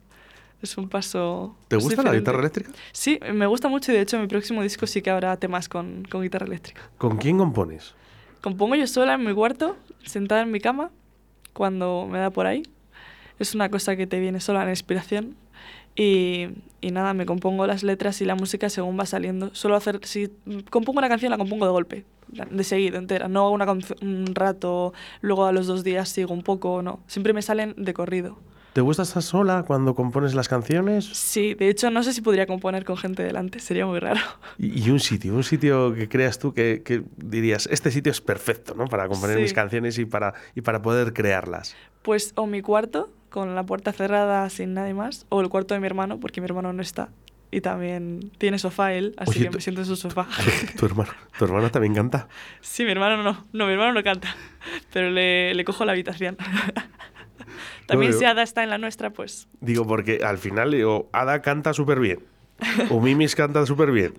es 0.62 0.76
un 0.76 0.88
paso. 0.88 1.56
¿Te 1.68 1.76
gusta 1.76 1.90
la 1.90 2.10
diferente. 2.12 2.18
guitarra 2.20 2.38
eléctrica? 2.40 2.70
Sí, 2.92 3.18
me 3.32 3.46
gusta 3.46 3.68
mucho 3.68 3.92
y 3.92 3.94
de 3.96 4.02
hecho 4.02 4.16
en 4.16 4.22
mi 4.22 4.28
próximo 4.28 4.62
disco 4.62 4.86
sí 4.86 5.02
que 5.02 5.10
habrá 5.10 5.36
temas 5.38 5.68
con, 5.68 6.04
con 6.10 6.22
guitarra 6.22 6.46
eléctrica. 6.46 6.82
¿Con 6.98 7.16
quién 7.18 7.38
compones? 7.38 7.94
Compongo 8.40 8.76
yo 8.76 8.86
sola 8.86 9.14
en 9.14 9.24
mi 9.24 9.34
cuarto, 9.34 9.76
sentada 10.04 10.42
en 10.42 10.50
mi 10.50 10.60
cama, 10.60 10.90
cuando 11.56 12.06
me 12.08 12.18
da 12.18 12.30
por 12.30 12.46
ahí. 12.46 12.62
Es 13.38 13.54
una 13.54 13.70
cosa 13.70 13.96
que 13.96 14.06
te 14.06 14.20
viene 14.20 14.40
sola 14.40 14.62
en 14.62 14.70
inspiración. 14.70 15.36
Y, 15.96 16.48
y 16.82 16.90
nada, 16.90 17.14
me 17.14 17.24
compongo 17.24 17.66
las 17.66 17.82
letras 17.82 18.20
y 18.20 18.26
la 18.26 18.34
música 18.34 18.68
según 18.68 18.98
va 18.98 19.06
saliendo. 19.06 19.54
Suelo 19.54 19.76
hacer, 19.76 20.00
si 20.02 20.30
compongo 20.70 20.98
una 20.98 21.08
canción, 21.08 21.30
la 21.30 21.38
compongo 21.38 21.64
de 21.64 21.72
golpe, 21.72 22.04
de 22.50 22.64
seguido, 22.64 22.98
entera. 22.98 23.28
No 23.28 23.46
hago 23.46 23.50
una 23.50 23.66
un 23.72 24.34
rato, 24.34 24.92
luego 25.22 25.46
a 25.46 25.52
los 25.52 25.66
dos 25.66 25.84
días 25.84 26.10
sigo 26.10 26.34
un 26.34 26.42
poco, 26.42 26.82
no. 26.82 27.00
Siempre 27.06 27.32
me 27.32 27.40
salen 27.40 27.74
de 27.78 27.94
corrido. 27.94 28.36
¿Te 28.76 28.82
gusta 28.82 29.04
estar 29.04 29.22
sola 29.22 29.64
cuando 29.66 29.94
compones 29.94 30.34
las 30.34 30.50
canciones? 30.50 31.06
Sí, 31.06 31.54
de 31.54 31.70
hecho 31.70 31.90
no 31.90 32.02
sé 32.02 32.12
si 32.12 32.20
podría 32.20 32.46
componer 32.46 32.84
con 32.84 32.98
gente 32.98 33.22
delante, 33.22 33.58
sería 33.58 33.86
muy 33.86 34.00
raro. 34.00 34.20
Y, 34.58 34.86
y 34.86 34.90
un 34.90 35.00
sitio, 35.00 35.32
un 35.34 35.44
sitio 35.44 35.94
que 35.94 36.10
creas 36.10 36.38
tú 36.38 36.52
que, 36.52 36.82
que 36.84 37.02
dirías, 37.16 37.66
este 37.72 37.90
sitio 37.90 38.12
es 38.12 38.20
perfecto, 38.20 38.74
¿no? 38.74 38.84
Para 38.86 39.08
componer 39.08 39.36
Sí. 39.36 39.42
mis 39.44 39.54
canciones 39.54 39.96
y 39.98 40.04
para, 40.04 40.34
y 40.54 40.60
para 40.60 40.82
poder 40.82 41.14
crearlas. 41.14 41.74
Pues 42.02 42.34
o 42.36 42.46
mi 42.46 42.60
cuarto, 42.60 43.08
con 43.30 43.54
la 43.54 43.64
puerta 43.64 43.94
cerrada 43.94 44.50
sin 44.50 44.74
nadie 44.74 44.92
más, 44.92 45.24
o 45.30 45.40
el 45.40 45.48
cuarto 45.48 45.72
de 45.72 45.80
mi 45.80 45.86
hermano, 45.86 46.20
porque 46.20 46.42
mi 46.42 46.44
hermano 46.44 46.74
no 46.74 46.82
está. 46.82 47.08
Y 47.50 47.62
también 47.62 48.30
tiene 48.36 48.58
sofá 48.58 48.92
él, 48.92 49.14
así 49.16 49.38
Oye, 49.38 49.48
que 49.48 49.54
me 49.56 49.60
siento 49.62 49.80
en 49.80 49.86
su 49.86 49.96
sofá. 49.96 50.26
Tu 50.78 50.84
hermano, 50.84 51.12
tu 51.38 51.46
hermano 51.46 51.70
también 51.70 51.94
canta. 51.94 52.28
sí, 52.60 52.84
mi 52.84 52.90
hermano 52.90 53.22
no, 53.22 53.46
no, 53.54 53.66
mi 53.66 53.72
hermano 53.72 53.94
no 53.94 54.02
canta, 54.02 54.36
pero 54.92 55.08
le, 55.10 55.54
le 55.54 55.64
cojo 55.64 55.86
la 55.86 55.92
habitación. 55.92 56.36
también 57.86 58.12
digo- 58.12 58.20
si 58.20 58.24
Ada 58.26 58.42
está 58.42 58.62
en 58.62 58.70
la 58.70 58.78
nuestra, 58.78 59.10
pues 59.10 59.48
Digo, 59.60 59.86
porque 59.86 60.20
al 60.24 60.38
final, 60.38 60.70
digo, 60.72 61.08
Ada 61.12 61.42
canta 61.42 61.72
súper 61.72 62.00
bien. 62.00 62.20
O 62.90 63.00
Mimis 63.02 63.34
canta 63.34 63.64
súper 63.66 63.90
bien. 63.90 64.14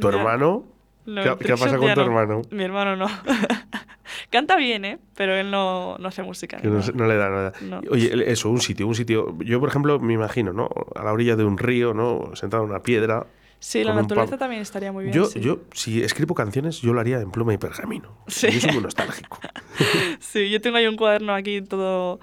Tu 0.00 0.10
Ya. 0.10 0.16
hermano, 0.16 0.64
no, 1.06 1.22
¿qué, 1.22 1.44
qué 1.46 1.52
ha 1.52 1.56
pasado 1.56 1.78
con 1.80 1.94
tu 1.94 2.00
no. 2.00 2.06
hermano? 2.06 2.42
Mi 2.50 2.62
hermano 2.64 2.96
no. 2.96 3.06
canta 4.30 4.56
bien, 4.56 4.84
¿eh? 4.84 4.98
Pero 5.16 5.34
él 5.34 5.50
no, 5.50 5.96
no 5.98 6.08
hace 6.08 6.22
música. 6.22 6.58
No, 6.62 6.80
no 6.94 7.06
le 7.06 7.16
da 7.16 7.28
nada. 7.30 7.52
No. 7.62 7.80
Oye, 7.90 8.30
eso, 8.30 8.50
un 8.50 8.60
sitio, 8.60 8.86
un 8.86 8.94
sitio. 8.94 9.36
Yo, 9.40 9.60
por 9.60 9.68
ejemplo, 9.68 9.98
me 9.98 10.14
imagino, 10.14 10.52
¿no? 10.52 10.68
A 10.94 11.02
la 11.04 11.12
orilla 11.12 11.36
de 11.36 11.44
un 11.44 11.58
río, 11.58 11.94
¿no? 11.94 12.30
Sentado 12.34 12.64
en 12.64 12.70
una 12.70 12.80
piedra. 12.80 13.26
Sí, 13.66 13.82
la 13.82 13.94
naturaleza 13.94 14.38
también 14.38 14.62
estaría 14.62 14.92
muy 14.92 15.06
bien. 15.06 15.16
Yo, 15.16 15.24
sí. 15.24 15.40
yo, 15.40 15.62
si 15.72 16.00
escribo 16.00 16.36
canciones, 16.36 16.80
yo 16.82 16.92
lo 16.92 17.00
haría 17.00 17.20
en 17.20 17.32
pluma 17.32 17.52
y 17.52 17.58
pergamino. 17.58 18.16
Sí. 18.28 18.48
Yo 18.48 18.60
soy 18.60 18.72
muy 18.74 18.82
nostálgico. 18.82 19.40
Sí, 20.20 20.48
yo 20.50 20.60
tengo 20.60 20.76
ahí 20.76 20.86
un 20.86 20.96
cuaderno 20.96 21.34
aquí 21.34 21.60
todo, 21.60 22.20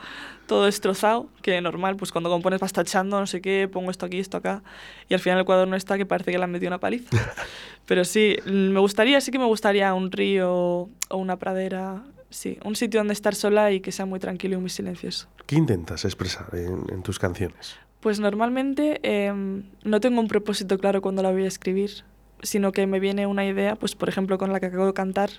todo 0.48 0.66
destrozado, 0.66 1.30
que 1.42 1.60
normal, 1.62 1.98
pues 1.98 2.12
cuando 2.12 2.30
compones 2.30 2.60
vas 2.60 2.72
tachando, 2.74 3.20
no 3.20 3.28
sé 3.28 3.42
qué, 3.42 3.70
pongo 3.72 3.92
esto 3.92 4.06
aquí, 4.06 4.18
esto 4.20 4.38
acá, 4.38 4.64
y 5.08 5.14
al 5.14 5.20
final 5.20 5.38
el 5.40 5.46
cuaderno 5.46 5.76
está 5.76 5.98
que 5.98 6.06
parece 6.06 6.32
que 6.32 6.38
le 6.38 6.46
han 6.46 6.52
metido 6.52 6.70
una 6.70 6.80
paliza. 6.80 7.10
Pero 7.86 8.06
sí, 8.06 8.38
me 8.46 8.80
gustaría, 8.80 9.20
sí 9.22 9.30
que 9.30 9.38
me 9.38 9.46
gustaría 9.46 9.94
un 9.94 10.12
río 10.12 10.90
o 11.10 11.18
una 11.18 11.38
pradera, 11.38 12.04
sí, 12.30 12.58
un 12.64 12.76
sitio 12.76 13.02
donde 13.02 13.14
estar 13.14 13.36
sola 13.36 13.72
y 13.72 13.82
que 13.82 13.92
sea 13.92 14.06
muy 14.06 14.20
tranquilo 14.20 14.56
y 14.56 14.62
muy 14.62 14.70
silencioso. 14.70 15.28
¿Qué 15.46 15.56
intentas 15.56 16.06
expresar 16.06 16.48
en, 16.54 16.86
en 16.90 17.04
tus 17.04 17.20
canciones? 17.20 17.78
Pues 18.04 18.20
normalmente 18.20 19.00
em, 19.02 19.64
no 19.86 20.02
tengo 20.02 20.20
un 20.20 20.28
propósito 20.28 20.78
claro 20.78 21.02
cuando 21.02 21.24
la 21.24 21.32
voy 21.32 21.46
a 21.46 21.48
escribir, 21.48 22.04
sino 22.42 22.74
que 22.74 22.86
me 22.86 23.00
viene 23.00 23.28
una 23.28 23.46
idea, 23.46 23.78
pues 23.78 23.96
por 23.96 24.10
ejemplo 24.10 24.38
con 24.38 24.52
la 24.52 24.60
que 24.60 24.66
acabo 24.66 24.86
de 24.88 24.94
cantar, 24.94 25.30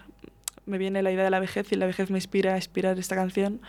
me 0.64 0.78
viene 0.78 1.02
la 1.02 1.12
idea 1.12 1.24
de 1.24 1.30
la 1.30 1.40
vejez 1.40 1.70
y 1.72 1.76
la 1.76 1.84
vejez 1.84 2.10
me 2.10 2.16
inspira 2.16 2.54
a 2.54 2.56
inspirar 2.56 2.98
esta 2.98 3.14
canción. 3.16 3.60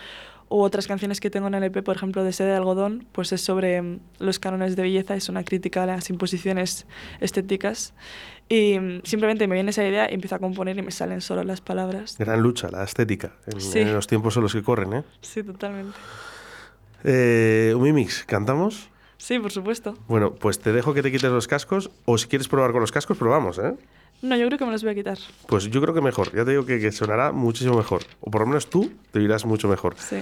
O 0.47 0.61
otras 0.61 0.87
canciones 0.87 1.19
que 1.19 1.29
tengo 1.29 1.47
en 1.47 1.55
el 1.55 1.63
EP, 1.63 1.83
por 1.83 1.95
ejemplo, 1.97 2.23
de 2.23 2.31
Sede 2.31 2.49
de 2.51 2.55
Algodón, 2.55 3.05
pues 3.11 3.33
es 3.33 3.41
sobre 3.41 3.75
em, 3.77 3.99
los 4.19 4.39
cánones 4.39 4.77
de 4.77 4.83
belleza, 4.83 5.15
es 5.15 5.27
una 5.27 5.43
crítica 5.43 5.83
a 5.83 5.87
las 5.87 6.09
imposiciones 6.09 6.85
estéticas. 7.19 7.93
Y 8.47 8.73
em, 8.73 9.01
simplemente 9.03 9.45
me 9.47 9.55
viene 9.55 9.71
esa 9.71 9.85
idea 9.85 10.09
y 10.09 10.13
empiezo 10.13 10.35
a 10.35 10.39
componer 10.39 10.77
y 10.77 10.83
me 10.83 10.91
salen 10.91 11.19
solo 11.19 11.43
las 11.43 11.59
palabras. 11.59 12.15
Gran 12.17 12.41
lucha, 12.41 12.69
la 12.69 12.83
estética, 12.85 13.33
en, 13.47 13.59
Sí. 13.59 13.79
en 13.79 13.93
los 13.93 14.07
tiempos 14.07 14.37
en 14.37 14.43
los 14.43 14.53
que 14.53 14.63
corren, 14.63 14.93
¿eh? 14.93 15.03
Sí, 15.19 15.43
totalmente. 15.43 15.97
Eh 17.05 17.73
un 17.75 17.83
mimix, 17.83 18.25
¿cantamos? 18.25 18.89
Sí, 19.17 19.39
por 19.39 19.51
supuesto. 19.51 19.97
Bueno, 20.07 20.33
pues 20.35 20.59
te 20.59 20.73
dejo 20.73 20.93
que 20.93 21.01
te 21.01 21.11
quites 21.11 21.31
los 21.31 21.47
cascos, 21.47 21.89
o 22.05 22.17
si 22.17 22.27
quieres 22.27 22.47
probar 22.47 22.71
con 22.71 22.81
los 22.81 22.91
cascos, 22.91 23.17
probamos, 23.17 23.57
¿eh? 23.59 23.73
No, 24.21 24.35
yo 24.35 24.47
creo 24.47 24.57
que 24.57 24.65
me 24.65 24.71
los 24.71 24.83
voy 24.83 24.91
a 24.91 24.95
quitar. 24.95 25.17
Pues 25.47 25.69
yo 25.69 25.81
creo 25.81 25.93
que 25.93 26.01
mejor, 26.01 26.33
ya 26.35 26.43
te 26.45 26.51
digo 26.51 26.65
que, 26.65 26.79
que 26.79 26.91
sonará 26.91 27.31
muchísimo 27.31 27.77
mejor, 27.77 28.03
o 28.21 28.31
por 28.31 28.41
lo 28.41 28.47
menos 28.47 28.69
tú 28.69 28.91
te 29.11 29.21
irás 29.21 29.45
mucho 29.45 29.67
mejor. 29.67 29.95
Sí. 29.97 30.17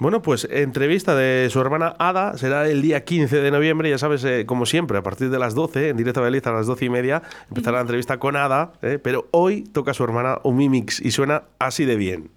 Bueno, 0.00 0.22
pues 0.22 0.48
entrevista 0.50 1.14
de 1.14 1.48
su 1.50 1.60
hermana 1.60 1.94
Ada 1.98 2.38
será 2.38 2.66
el 2.66 2.80
día 2.80 3.04
15 3.04 3.42
de 3.42 3.50
noviembre, 3.50 3.90
ya 3.90 3.98
sabes, 3.98 4.24
eh, 4.24 4.46
como 4.46 4.64
siempre, 4.64 4.96
a 4.96 5.02
partir 5.02 5.28
de 5.28 5.38
las 5.38 5.54
12, 5.54 5.90
en 5.90 5.98
directo 5.98 6.20
a 6.20 6.22
Beliz 6.22 6.46
a 6.46 6.52
las 6.52 6.66
12 6.66 6.86
y 6.86 6.88
media, 6.88 7.22
empezará 7.50 7.76
la 7.76 7.82
entrevista 7.82 8.18
con 8.18 8.34
Ada, 8.34 8.72
eh, 8.80 8.98
pero 9.02 9.28
hoy 9.32 9.62
toca 9.62 9.92
su 9.92 10.02
hermana 10.02 10.38
un 10.42 10.56
mimix 10.56 11.00
y 11.00 11.10
suena 11.10 11.42
así 11.58 11.84
de 11.84 11.96
bien. 11.96 12.30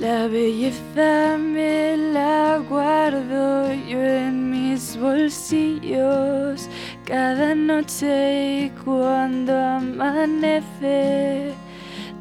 La 0.00 0.28
belleza 0.28 1.36
me 1.36 1.94
la 1.94 2.58
guardo 2.66 3.70
yo 3.74 4.02
en 4.02 4.50
mis 4.50 4.96
bolsillos. 4.98 6.70
Cada 7.04 7.54
noche 7.54 8.64
y 8.64 8.70
cuando 8.82 9.54
amanece 9.54 11.52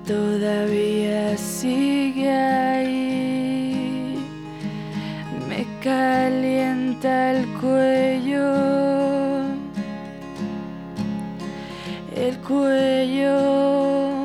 todavía 0.05 1.37
sigue 1.37 2.29
ahí. 2.29 4.19
Me 5.47 5.65
calienta 5.81 7.31
el 7.31 7.47
cuello, 7.61 9.43
el 12.13 12.37
cuello 12.39 14.18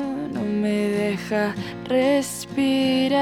me 0.65 0.89
deja 0.89 1.53
respirar 1.87 3.21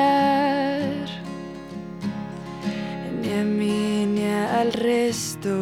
ni 3.21 3.29
a 3.41 3.43
mí 3.43 4.05
ni 4.15 4.27
al 4.59 4.71
resto. 4.71 5.53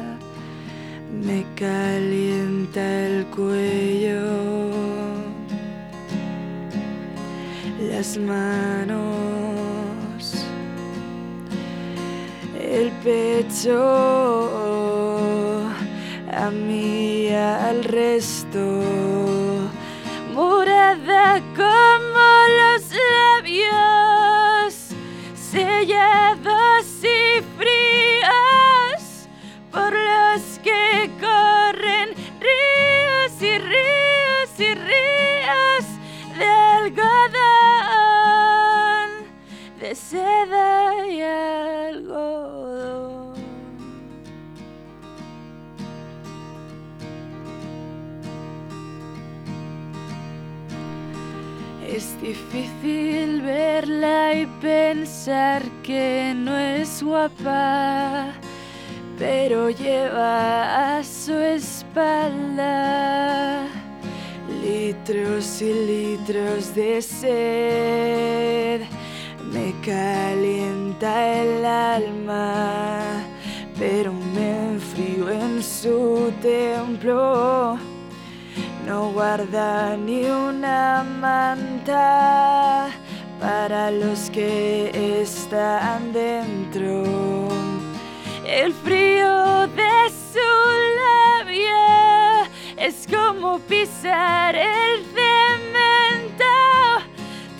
Calienta 1.61 2.81
el 2.81 3.27
cuello, 3.27 4.71
las 7.79 8.17
manos, 8.17 8.97
el 12.59 12.89
pecho, 13.03 13.77
a 16.33 16.49
mí 16.49 17.29
al 17.29 17.83
resto, 17.83 18.81
morada 20.33 21.39
como 21.55 22.10
y 33.51 33.57
ríos 33.57 34.59
y 34.59 34.73
ríos 34.75 35.85
de 36.37 36.45
algodón, 36.45 37.01
de 39.79 39.95
seda 39.95 41.05
y 41.07 41.21
algodón. 41.21 42.61
Es 51.87 52.19
difícil 52.21 53.41
verla 53.41 54.33
y 54.33 54.45
pensar 54.61 55.61
que 55.83 56.33
no 56.35 56.57
es 56.57 57.03
guapa, 57.03 58.31
pero 59.21 59.69
lleva 59.69 60.97
a 60.97 61.03
su 61.03 61.35
espalda. 61.37 62.57
Litros 64.63 65.61
y 65.61 65.73
litros 65.73 66.73
de 66.73 66.99
sed 67.03 68.81
me 69.53 69.75
calienta 69.85 71.37
el 71.37 71.63
alma, 71.63 73.23
pero 73.77 74.11
me 74.11 74.71
enfrío 74.73 75.29
en 75.29 75.61
su 75.61 76.33
templo. 76.41 77.77
No 78.87 79.11
guarda 79.11 79.95
ni 79.97 80.25
una 80.25 81.03
manta 81.03 82.89
para 83.39 83.91
los 83.91 84.31
que 84.31 85.21
están 85.21 86.11
dentro. 86.11 87.30
El 88.51 88.73
frío 88.73 89.65
de 89.67 90.09
su 90.09 90.49
labia 90.99 92.49
es 92.75 93.07
como 93.09 93.59
pisar 93.59 94.53
el 94.57 95.05
cemento 95.15 96.43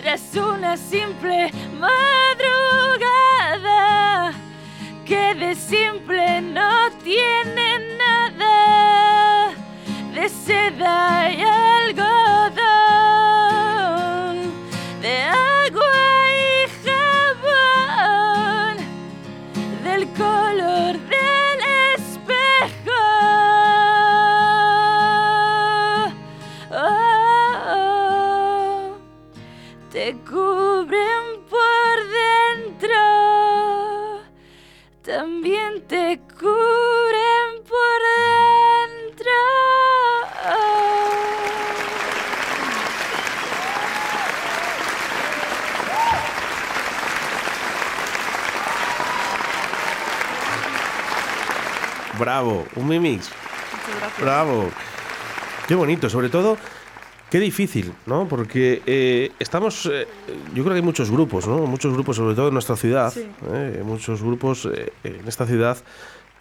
tras 0.02 0.36
una 0.36 0.76
simple 0.76 1.50
madrugada 1.80 2.04
que 5.06 5.34
de 5.34 5.56
simple 5.56 6.42
no 6.42 6.92
tiene 7.02 7.96
nada. 7.98 9.54
De 10.14 10.28
seda 10.28 11.32
y 11.32 11.42
algodón, 11.42 12.31
Muchas 53.00 53.32
gracias. 54.00 54.22
Bravo. 54.22 54.70
Qué 55.68 55.76
bonito, 55.76 56.10
sobre 56.10 56.30
todo, 56.30 56.58
qué 57.30 57.40
difícil, 57.40 57.94
¿no? 58.06 58.28
Porque 58.28 58.82
eh, 58.86 59.32
estamos, 59.40 59.86
eh, 59.86 60.08
yo 60.54 60.64
creo 60.64 60.70
que 60.70 60.80
hay 60.80 60.82
muchos 60.82 61.10
grupos, 61.12 61.48
¿no? 61.48 61.60
Muchos 61.66 61.94
grupos, 61.94 62.18
sobre 62.18 62.36
todo 62.36 62.48
en 62.50 62.54
nuestra 62.54 62.76
ciudad, 62.76 63.12
Sí. 63.14 63.26
¿eh? 63.54 63.82
muchos 63.86 64.22
grupos 64.22 64.68
en 65.04 65.28
esta 65.28 65.46
ciudad 65.46 65.78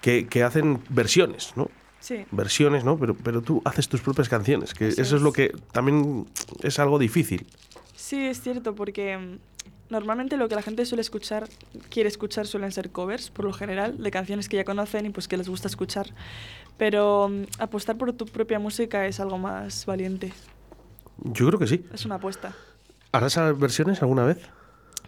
que, 0.01 0.27
que 0.27 0.43
hacen 0.43 0.81
versiones, 0.89 1.53
¿no? 1.57 1.71
Sí, 2.01 2.25
Versiones, 2.31 2.83
¿no? 2.83 2.97
Pero, 2.99 3.15
pero 3.15 3.43
tú 3.43 3.61
haces 3.65 3.87
tus 3.89 4.01
propias 4.01 4.29
canciones, 4.31 4.73
que 4.73 4.89
Eso 4.89 5.03
eso 5.03 5.17
es 5.17 5.23
lo 5.23 5.33
que 5.35 5.53
también 5.71 6.27
es 6.63 6.79
algo 6.79 6.99
difícil. 6.99 7.47
sí, 7.95 8.25
es 8.27 8.41
cierto, 8.41 8.75
porque 8.75 9.17
mm, 9.19 9.39
normalmente 9.91 10.37
lo 10.37 10.49
que 10.49 10.55
la 10.55 10.63
gente 10.63 10.85
suele 10.87 11.03
escuchar, 11.03 11.49
quiere 11.91 12.09
escuchar, 12.09 12.47
suelen 12.47 12.73
ser 12.73 12.91
covers, 12.91 13.31
por 13.31 13.45
lo 13.45 13.53
general, 13.53 13.99
de 14.03 14.11
canciones 14.11 14.49
que 14.49 14.57
ya 14.57 14.65
conocen 14.65 15.07
y 15.07 15.11
pues 15.11 15.29
que 15.29 15.37
les 15.37 15.49
gusta 15.49 15.69
escuchar. 15.69 16.07
Pero 16.79 17.29
mm, 17.29 17.43
apostar 17.59 17.97
por 17.99 18.13
tu 18.13 18.27
propia 18.27 18.59
música 18.59 19.07
es 19.07 19.21
algo 19.21 19.39
más 19.39 19.87
valiente, 19.87 20.33
Yo 21.23 21.47
creo 21.49 21.59
que 21.59 21.67
sí. 21.67 21.85
es 21.93 22.05
una 22.07 22.15
apuesta. 22.17 22.55
¿Harás 23.13 23.37
versiones 23.59 24.01
alguna 24.03 24.25
vez? 24.25 24.39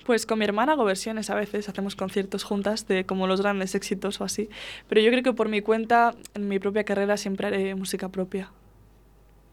Pues 0.04 0.26
con 0.26 0.40
mi 0.40 0.44
hermana 0.44 0.72
hago 0.72 0.84
versiones 0.84 1.30
a 1.30 1.36
veces, 1.36 1.68
hacemos 1.68 1.94
conciertos 1.94 2.42
juntas 2.42 2.88
de 2.88 3.06
como 3.06 3.28
los 3.28 3.40
grandes 3.40 3.76
éxitos 3.76 4.20
o 4.20 4.24
así. 4.24 4.50
Pero 4.88 5.00
yo 5.00 5.10
creo 5.10 5.22
que 5.22 5.32
por 5.32 5.48
mi 5.48 5.62
cuenta, 5.62 6.12
en 6.34 6.48
mi 6.48 6.58
propia 6.58 6.82
carrera, 6.82 7.16
siempre 7.16 7.46
haré 7.46 7.74
música 7.76 8.08
propia. 8.08 8.50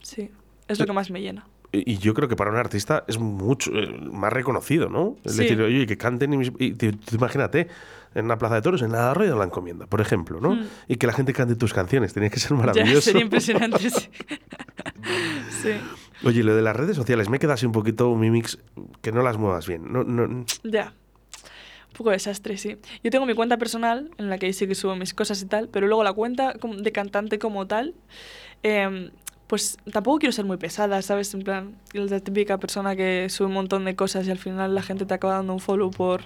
Sí, 0.01 0.31
es 0.67 0.79
lo 0.79 0.87
que 0.87 0.93
más 0.93 1.11
me 1.11 1.21
llena. 1.21 1.45
Y 1.71 1.97
yo 1.99 2.15
creo 2.15 2.27
que 2.27 2.35
para 2.35 2.49
un 2.49 2.57
artista 2.57 3.03
es 3.07 3.19
mucho 3.19 3.69
eh, 3.75 3.87
más 4.11 4.33
reconocido, 4.33 4.89
¿no? 4.89 5.17
Es 5.23 5.33
Sí. 5.33 5.43
decir, 5.43 5.61
oye, 5.61 5.85
que 5.85 5.97
canten 5.97 6.33
y, 6.33 6.37
mis- 6.37 6.51
y 6.57 6.71
te- 6.73 6.93
tú 6.93 7.15
imagínate 7.15 7.67
en 8.15 8.25
una 8.25 8.39
plaza 8.39 8.55
de 8.55 8.61
toros, 8.63 8.81
en 8.81 8.91
la 8.91 9.11
Arroyo 9.11 9.33
de 9.33 9.37
la 9.37 9.45
Encomienda, 9.45 9.85
por 9.85 10.01
ejemplo, 10.01 10.39
¿no? 10.41 10.55
Mm. 10.55 10.67
Y 10.87 10.95
que 10.95 11.05
la 11.05 11.13
gente 11.13 11.31
cante 11.31 11.55
tus 11.55 11.71
canciones, 11.73 12.11
tenía 12.11 12.31
que 12.31 12.39
ser 12.39 12.51
Ya, 12.51 12.57
maravilloso. 12.57 13.01
sería 13.01 13.21
impresionante, 13.23 13.89
sí. 13.91 14.09
sí. 15.61 15.71
Oye, 16.23 16.43
lo 16.43 16.55
de 16.55 16.61
las 16.61 16.75
redes 16.75 16.95
sociales, 16.95 17.29
me 17.29 17.39
queda 17.39 17.53
así 17.53 17.65
un 17.65 17.71
poquito 17.71 18.09
un 18.09 18.19
mimix 18.19 18.57
que 19.01 19.11
no 19.11 19.21
las 19.21 19.37
muevas 19.37 19.67
bien. 19.67 19.91
No, 19.91 20.03
no, 20.03 20.45
Ya. 20.63 20.93
Un 21.91 21.93
poco 22.05 22.11
desastre, 22.11 22.57
sí. 22.57 22.77
Yo 23.03 23.11
tengo 23.11 23.25
mi 23.25 23.33
cuenta 23.33 23.57
personal 23.57 24.09
en 24.17 24.29
la 24.29 24.37
que 24.37 24.53
sí 24.53 24.67
que 24.67 24.75
subo 24.75 24.95
mis 24.95 25.13
cosas 25.13 25.41
y 25.41 25.45
tal, 25.47 25.69
pero 25.69 25.87
luego 25.87 26.03
la 26.03 26.13
cuenta 26.13 26.53
de 26.77 26.91
cantante 26.91 27.39
como 27.39 27.67
tal, 27.67 27.93
em, 28.63 29.09
pues 29.49 29.79
tampoco 29.91 30.19
quiero 30.19 30.31
ser 30.31 30.45
muy 30.45 30.57
pesada, 30.57 31.01
¿sabes? 31.01 31.33
En 31.33 31.41
plan, 31.41 31.75
la 31.93 32.19
típica 32.19 32.59
persona 32.59 32.95
que 32.95 33.27
sube 33.29 33.47
un 33.47 33.53
montón 33.53 33.83
de 33.83 33.95
cosas 33.95 34.27
y 34.27 34.31
al 34.31 34.37
final 34.37 34.75
la 34.75 34.83
gente 34.83 35.07
te 35.07 35.13
acaba 35.15 35.33
dando 35.33 35.53
un 35.53 35.59
follow 35.59 35.89
por, 35.89 36.21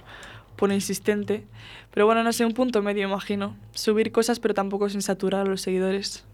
por 0.56 0.70
insistente. 0.70 1.46
Pero 1.90 2.04
bueno, 2.04 2.22
no 2.22 2.34
sé, 2.34 2.44
un 2.44 2.52
punto 2.52 2.82
medio, 2.82 3.08
imagino. 3.08 3.56
Subir 3.72 4.12
cosas, 4.12 4.40
pero 4.40 4.52
tampoco 4.52 4.90
sin 4.90 5.00
saturar 5.00 5.46
a 5.46 5.48
los 5.48 5.62
seguidores. 5.62 6.26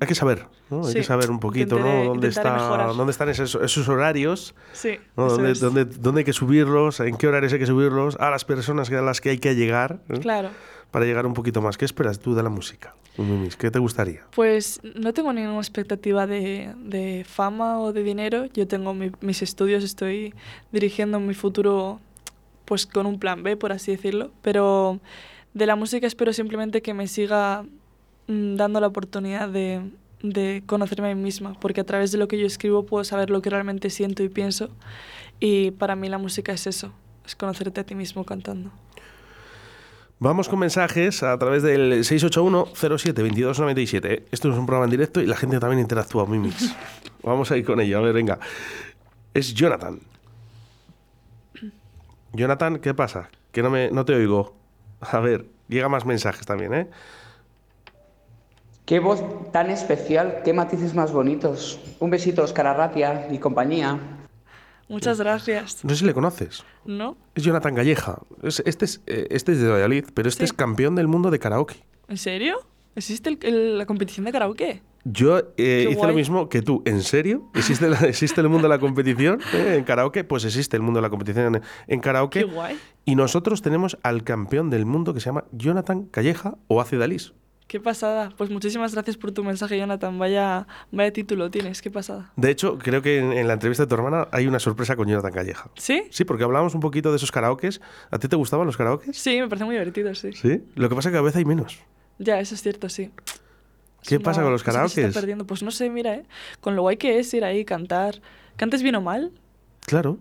Hay 0.00 0.06
que 0.06 0.14
saber, 0.14 0.46
¿no? 0.70 0.84
Hay 0.86 0.92
Sí, 0.92 0.98
que 0.98 1.04
saber 1.04 1.30
un 1.30 1.40
poquito, 1.40 1.76
intentaré- 1.78 2.04
¿no? 2.04 2.10
Dónde, 2.10 2.28
está, 2.28 2.52
mejorar. 2.54 2.94
dónde 2.94 3.10
están 3.10 3.28
esos, 3.28 3.54
esos 3.56 3.88
horarios, 3.88 4.54
Sí, 4.72 4.98
¿no? 5.16 5.28
Dónde, 5.28 5.52
es. 5.52 5.60
dónde- 5.60 5.84
dónde 5.84 6.20
hay 6.20 6.24
que 6.24 6.32
subirlos, 6.32 7.00
en 7.00 7.16
qué 7.16 7.26
horarios 7.26 7.52
hay 7.52 7.58
que 7.58 7.66
subirlos, 7.66 8.16
a 8.20 8.30
las 8.30 8.44
personas 8.44 8.90
a 8.90 9.02
las 9.02 9.20
que 9.20 9.30
hay 9.30 9.38
que 9.38 9.54
llegar, 9.54 10.00
¿eh? 10.08 10.18
Claro. 10.20 10.50
para 10.90 11.04
llegar 11.04 11.26
un 11.26 11.34
poquito 11.34 11.60
más. 11.60 11.76
¿Qué 11.76 11.84
esperas 11.84 12.18
tú 12.18 12.34
de 12.34 12.42
la 12.42 12.48
música? 12.48 12.94
¿Qué 13.58 13.70
te 13.70 13.78
gustaría? 13.80 14.22
Pues 14.34 14.80
no 14.94 15.12
tengo 15.12 15.32
ninguna 15.32 15.58
expectativa 15.58 16.26
de, 16.28 16.72
de 16.78 17.26
fama 17.28 17.80
o 17.80 17.92
de 17.92 18.02
dinero. 18.04 18.46
Yo 18.54 18.66
tengo 18.68 18.94
mi- 18.94 19.10
mis 19.20 19.42
estudios, 19.42 19.82
estoy 19.84 20.32
dirigiendo 20.72 21.18
mi 21.20 21.34
futuro 21.34 22.00
pues 22.64 22.86
con 22.86 23.06
un 23.06 23.18
plan 23.18 23.42
B, 23.42 23.56
por 23.56 23.72
así 23.72 23.90
decirlo. 23.90 24.30
Pero 24.40 25.00
de 25.52 25.66
la 25.66 25.74
música 25.74 26.06
espero 26.06 26.32
simplemente 26.32 26.80
que 26.80 26.94
me 26.94 27.06
siga 27.08 27.64
dando 28.28 28.80
la 28.80 28.86
oportunidad 28.86 29.48
de, 29.48 29.90
de 30.22 30.62
conocerme 30.66 31.10
a 31.10 31.14
mí 31.14 31.22
misma, 31.22 31.54
porque 31.58 31.80
a 31.80 31.84
través 31.84 32.12
de 32.12 32.18
lo 32.18 32.28
que 32.28 32.38
yo 32.38 32.46
escribo 32.46 32.86
puedo 32.86 33.04
saber 33.04 33.30
lo 33.30 33.42
que 33.42 33.50
realmente 33.50 33.90
siento 33.90 34.22
y 34.22 34.28
pienso. 34.28 34.70
Y 35.40 35.72
para 35.72 35.96
mí 35.96 36.08
la 36.08 36.18
música 36.18 36.52
es 36.52 36.66
eso, 36.66 36.92
es 37.24 37.34
conocerte 37.34 37.80
a 37.80 37.84
ti 37.84 37.94
mismo 37.94 38.24
cantando. 38.24 38.70
Vamos 40.20 40.48
con 40.48 40.58
mensajes 40.58 41.22
a 41.22 41.38
través 41.38 41.62
del 41.62 42.02
681-07-2297. 42.02 44.24
Esto 44.32 44.50
es 44.50 44.58
un 44.58 44.66
programa 44.66 44.86
en 44.86 44.90
directo 44.90 45.20
y 45.20 45.26
la 45.26 45.36
gente 45.36 45.60
también 45.60 45.78
interactúa, 45.78 46.26
Mimix. 46.26 46.74
Vamos 47.22 47.52
a 47.52 47.56
ir 47.56 47.64
con 47.64 47.80
ello. 47.80 47.98
A 47.98 48.00
ver, 48.00 48.12
venga. 48.12 48.40
Es 49.32 49.54
Jonathan. 49.54 50.00
Jonathan, 52.32 52.80
¿qué 52.80 52.94
pasa? 52.94 53.30
Que 53.52 53.62
no, 53.62 53.70
me, 53.70 53.92
no 53.92 54.04
te 54.04 54.12
oigo. 54.14 54.56
A 55.00 55.20
ver, 55.20 55.46
llega 55.68 55.88
más 55.88 56.04
mensajes 56.04 56.44
también, 56.44 56.74
¿eh? 56.74 56.88
Qué 58.88 59.00
voz 59.00 59.22
tan 59.52 59.68
especial, 59.68 60.40
qué 60.46 60.54
matices 60.54 60.94
más 60.94 61.12
bonitos. 61.12 61.78
Un 62.00 62.08
besito, 62.08 62.42
Oscar 62.42 62.68
Arratia 62.68 63.28
y 63.30 63.36
compañía. 63.36 63.98
Muchas 64.88 65.18
gracias. 65.20 65.84
No 65.84 65.90
sé 65.90 65.96
si 65.96 66.04
le 66.06 66.14
conoces. 66.14 66.64
¿No? 66.86 67.18
Es 67.34 67.42
Jonathan 67.42 67.74
Galleja. 67.74 68.18
Es- 68.42 68.62
este, 68.64 68.86
es, 68.86 69.02
eh, 69.06 69.26
este 69.28 69.52
es 69.52 69.60
de 69.60 69.68
Valladolid, 69.68 70.06
pero 70.14 70.26
este 70.30 70.38
Sí. 70.38 70.44
es 70.46 70.52
campeón 70.54 70.94
del 70.94 71.06
mundo 71.06 71.30
de 71.30 71.38
karaoke. 71.38 71.84
¿En 72.08 72.16
serio? 72.16 72.60
¿Existe 72.96 73.28
el- 73.28 73.38
el- 73.42 73.76
la 73.76 73.84
competición 73.84 74.24
de 74.24 74.32
karaoke? 74.32 74.82
Yo 75.04 75.38
eh, 75.58 75.88
hice 75.90 76.06
lo 76.06 76.14
mismo 76.14 76.48
que 76.48 76.62
tú. 76.62 76.82
¿En 76.86 77.02
serio? 77.02 77.50
¿Existe, 77.54 77.90
la- 77.90 77.98
existe 78.08 78.40
el 78.40 78.48
mundo 78.48 78.68
de 78.68 78.74
la 78.74 78.78
competición 78.80 79.38
eh, 79.52 79.74
en 79.76 79.84
karaoke? 79.84 80.24
Pues 80.24 80.46
existe 80.46 80.78
el 80.78 80.82
mundo 80.82 80.96
de 80.98 81.02
la 81.02 81.10
competición 81.10 81.56
en, 81.56 81.62
en 81.88 82.00
karaoke. 82.00 82.38
Qué 82.40 82.44
guay. 82.46 82.78
Y 83.04 83.16
nosotros 83.16 83.60
tenemos 83.60 83.98
al 84.02 84.24
campeón 84.24 84.70
del 84.70 84.86
mundo 84.86 85.12
que 85.12 85.20
se 85.20 85.26
llama 85.26 85.44
Jonathan 85.52 86.04
Calleja 86.06 86.56
o 86.68 86.80
Ace 86.80 86.96
Dalís. 86.96 87.34
Qué 87.68 87.80
pasada. 87.80 88.30
Pues 88.36 88.48
muchísimas 88.50 88.94
gracias 88.94 89.16
por 89.18 89.30
tu 89.30 89.44
mensaje, 89.44 89.78
Jonathan. 89.78 90.18
Vaya, 90.18 90.66
vaya 90.90 91.12
título 91.12 91.50
tienes, 91.50 91.82
qué 91.82 91.90
pasada. 91.90 92.32
De 92.34 92.50
hecho, 92.50 92.78
creo 92.78 93.02
que 93.02 93.18
en, 93.18 93.32
en 93.32 93.46
la 93.46 93.52
entrevista 93.52 93.84
de 93.84 93.88
tu 93.88 93.94
hermana 93.94 94.26
hay 94.32 94.46
una 94.46 94.58
sorpresa 94.58 94.96
con 94.96 95.06
Jonathan 95.06 95.32
Calleja. 95.32 95.70
¿Sí? 95.76 96.04
Sí, 96.10 96.24
porque 96.24 96.44
hablábamos 96.44 96.74
un 96.74 96.80
poquito 96.80 97.10
de 97.10 97.16
esos 97.18 97.30
karaokes. 97.30 97.80
¿A 98.10 98.18
ti 98.18 98.26
te 98.26 98.36
gustaban 98.36 98.66
los 98.66 98.76
karaokes? 98.78 99.12
Sí, 99.14 99.38
me 99.40 99.48
parece 99.48 99.66
muy 99.66 99.74
divertido, 99.74 100.14
sí. 100.14 100.32
Sí. 100.32 100.64
Lo 100.76 100.88
que 100.88 100.94
pasa 100.94 101.10
es 101.10 101.12
que 101.12 101.16
cada 101.16 101.24
vez 101.24 101.36
hay 101.36 101.44
menos. 101.44 101.78
Ya, 102.18 102.40
eso 102.40 102.54
es 102.54 102.62
cierto, 102.62 102.88
sí. 102.88 103.10
Es 104.02 104.08
¿Qué 104.08 104.16
una 104.16 104.24
pasa 104.24 104.42
con 104.42 104.50
los 104.50 104.62
se 104.62 104.64
karaokes? 104.64 104.98
está 105.04 105.20
perdiendo. 105.20 105.46
Pues 105.46 105.62
no 105.62 105.70
sé, 105.70 105.90
mira, 105.90 106.14
¿eh? 106.14 106.24
Con 106.60 106.74
lo 106.74 106.80
guay 106.82 106.96
que 106.96 107.18
es 107.18 107.32
ir 107.34 107.44
ahí, 107.44 107.66
cantar. 107.66 108.22
¿Cantes 108.56 108.82
bien 108.82 108.94
o 108.94 109.02
mal? 109.02 109.30
Claro. 109.84 110.18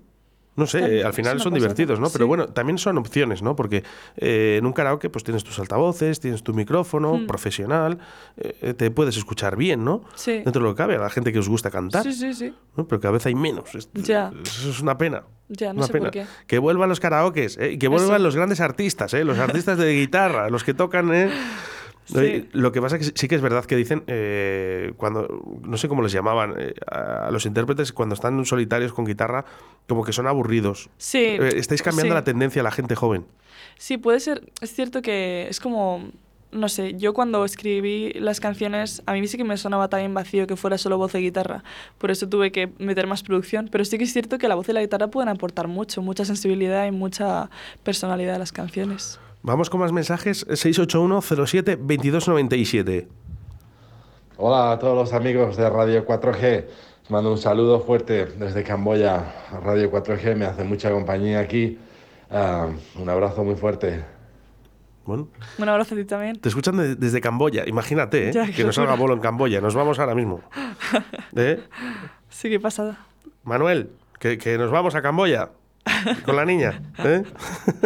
No 0.57 0.67
sé, 0.67 0.79
También 0.81 0.99
eh, 1.01 1.03
al 1.05 1.13
final 1.13 1.39
son 1.39 1.53
divertidos, 1.53 1.99
¿no? 2.01 2.09
Pero 2.09 2.27
bueno, 2.27 2.47
también 2.47 2.77
son 2.77 2.97
opciones, 2.97 3.41
¿no? 3.41 3.55
Porque 3.55 3.83
eh, 4.17 4.57
en 4.59 4.65
un 4.65 4.73
karaoke 4.73 5.09
pues 5.09 5.23
tienes 5.23 5.43
tus 5.45 5.57
altavoces, 5.59 6.19
tienes 6.19 6.43
tu 6.43 6.53
micrófono 6.53 7.13
Hmm. 7.13 7.27
profesional, 7.27 7.99
eh, 8.37 8.73
te 8.73 8.91
puedes 8.91 9.15
escuchar 9.17 9.55
bien, 9.55 9.85
¿no? 9.85 10.03
Sí. 10.15 10.31
Dentro 10.43 10.53
de 10.53 10.67
lo 10.67 10.73
que 10.75 10.77
cabe, 10.79 10.95
a 10.95 10.99
la 10.99 11.09
gente 11.09 11.31
que 11.31 11.39
os 11.39 11.47
gusta 11.47 11.69
cantar, 11.71 12.03
Sí, 12.03 12.11
sí, 12.11 12.33
sí. 12.33 12.53
¿no? 12.75 12.87
Pero 12.87 12.99
cada 12.99 13.13
vez 13.13 13.25
hay 13.27 13.35
menos. 13.35 13.73
Es- 13.75 13.89
Ya. 13.93 14.31
Eso 14.43 14.69
es 14.71 14.81
una 14.81 14.97
pena. 14.97 15.23
Ya, 15.49 15.71
no 15.71 15.77
Una 15.77 15.87
sé 15.87 15.93
pena. 15.93 16.05
por 16.05 16.11
qué. 16.11 16.25
Que 16.45 16.59
vuelvan 16.59 16.89
los 16.89 16.99
karaokes, 16.99 17.57
¿eh? 17.59 17.71
y 17.73 17.77
que 17.77 17.87
vuelvan 17.87 18.15
Eso. 18.15 18.23
los 18.23 18.35
grandes 18.35 18.59
artistas, 18.59 19.13
¿eh? 19.13 19.23
los 19.23 19.37
artistas 19.39 19.77
de 19.77 19.93
guitarra, 19.93 20.49
los 20.49 20.63
que 20.65 20.73
tocan. 20.73 21.13
¿eh? 21.13 21.29
Sí. 22.07 22.47
Lo 22.53 22.71
que 22.71 22.81
pasa 22.81 22.97
es 22.97 23.11
que 23.11 23.19
sí 23.19 23.27
que 23.27 23.35
es 23.35 23.41
verdad 23.41 23.65
que 23.65 23.75
dicen, 23.75 24.03
eh, 24.07 24.93
cuando, 24.97 25.27
no 25.61 25.77
sé 25.77 25.87
cómo 25.87 26.01
les 26.01 26.11
llamaban, 26.11 26.55
eh, 26.57 26.73
a 26.89 27.29
los 27.31 27.45
intérpretes 27.45 27.91
cuando 27.91 28.15
están 28.15 28.43
solitarios 28.45 28.93
con 28.93 29.05
guitarra, 29.05 29.45
como 29.87 30.03
que 30.03 30.13
son 30.13 30.27
aburridos. 30.27 30.89
Sí. 30.97 31.19
Eh, 31.19 31.53
estáis 31.55 31.81
cambiando 31.81 32.13
sí. 32.13 32.15
la 32.15 32.23
tendencia 32.23 32.61
a 32.61 32.63
la 32.63 32.71
gente 32.71 32.95
joven. 32.95 33.25
Sí, 33.77 33.97
puede 33.97 34.19
ser. 34.19 34.51
Es 34.61 34.73
cierto 34.73 35.01
que 35.01 35.47
es 35.49 35.59
como. 35.59 36.09
No 36.49 36.69
sé, 36.69 36.93
yo 36.93 37.13
cuando 37.13 37.43
escribí 37.43 38.13
las 38.13 38.39
canciones, 38.39 39.03
a 39.05 39.11
mí 39.11 39.27
sí 39.27 39.35
que 39.35 39.43
me 39.43 39.57
sonaba 39.57 39.89
también 39.89 40.13
vacío 40.13 40.47
que 40.47 40.55
fuera 40.55 40.77
solo 40.77 40.97
voz 40.97 41.13
y 41.15 41.17
guitarra. 41.17 41.65
Por 41.97 42.09
eso 42.09 42.29
tuve 42.29 42.53
que 42.53 42.71
meter 42.79 43.05
más 43.05 43.21
producción. 43.21 43.67
Pero 43.69 43.83
sí 43.83 43.97
que 43.97 44.05
es 44.05 44.13
cierto 44.13 44.37
que 44.37 44.47
la 44.47 44.55
voz 44.55 44.69
y 44.69 44.73
la 44.73 44.79
guitarra 44.79 45.09
pueden 45.09 45.27
aportar 45.27 45.67
mucho, 45.67 46.01
mucha 46.01 46.23
sensibilidad 46.23 46.87
y 46.87 46.91
mucha 46.91 47.49
personalidad 47.83 48.35
a 48.35 48.39
las 48.39 48.53
canciones. 48.53 49.19
Vamos 49.41 49.69
con 49.69 49.79
más 49.79 49.91
mensajes. 49.91 50.45
681-07-2297. 50.47 53.07
Hola 54.37 54.71
a 54.73 54.79
todos 54.79 54.95
los 54.95 55.13
amigos 55.13 55.57
de 55.57 55.69
Radio 55.69 56.05
4G. 56.05 56.65
Os 57.03 57.11
mando 57.11 57.31
un 57.31 57.37
saludo 57.37 57.79
fuerte 57.79 58.25
desde 58.25 58.63
Camboya. 58.63 59.33
Radio 59.63 59.91
4G 59.91 60.35
me 60.35 60.45
hace 60.45 60.63
mucha 60.63 60.91
compañía 60.91 61.39
aquí. 61.39 61.79
Ah, 62.29 62.67
un 62.99 63.09
abrazo 63.09 63.43
muy 63.43 63.55
fuerte. 63.55 64.03
Bueno, 65.05 65.29
Un 65.57 65.69
abrazo 65.69 65.95
a 65.95 65.97
ti 65.97 66.03
también. 66.03 66.35
te 66.37 66.49
escuchan 66.49 66.75
de- 66.75 66.95
desde 66.95 67.21
Camboya. 67.21 67.63
Imagínate, 67.65 68.27
¿eh? 68.29 68.33
Ya, 68.33 68.51
que 68.51 68.65
nos 68.65 68.75
salga 68.75 68.95
bolo 68.95 69.13
en 69.13 69.21
Camboya. 69.21 69.61
Nos 69.61 69.73
vamos 69.73 69.97
ahora 69.99 70.13
mismo. 70.13 70.41
¿Eh? 71.35 71.63
Sí, 72.29 72.49
qué 72.49 72.59
pasada. 72.59 73.05
Manuel, 73.45 73.89
que, 74.19 74.37
que 74.37 74.57
nos 74.57 74.69
vamos 74.69 74.95
a 74.95 75.01
Camboya 75.01 75.51
con 76.25 76.35
la 76.35 76.45
niña. 76.45 76.81
¿eh? 77.03 77.23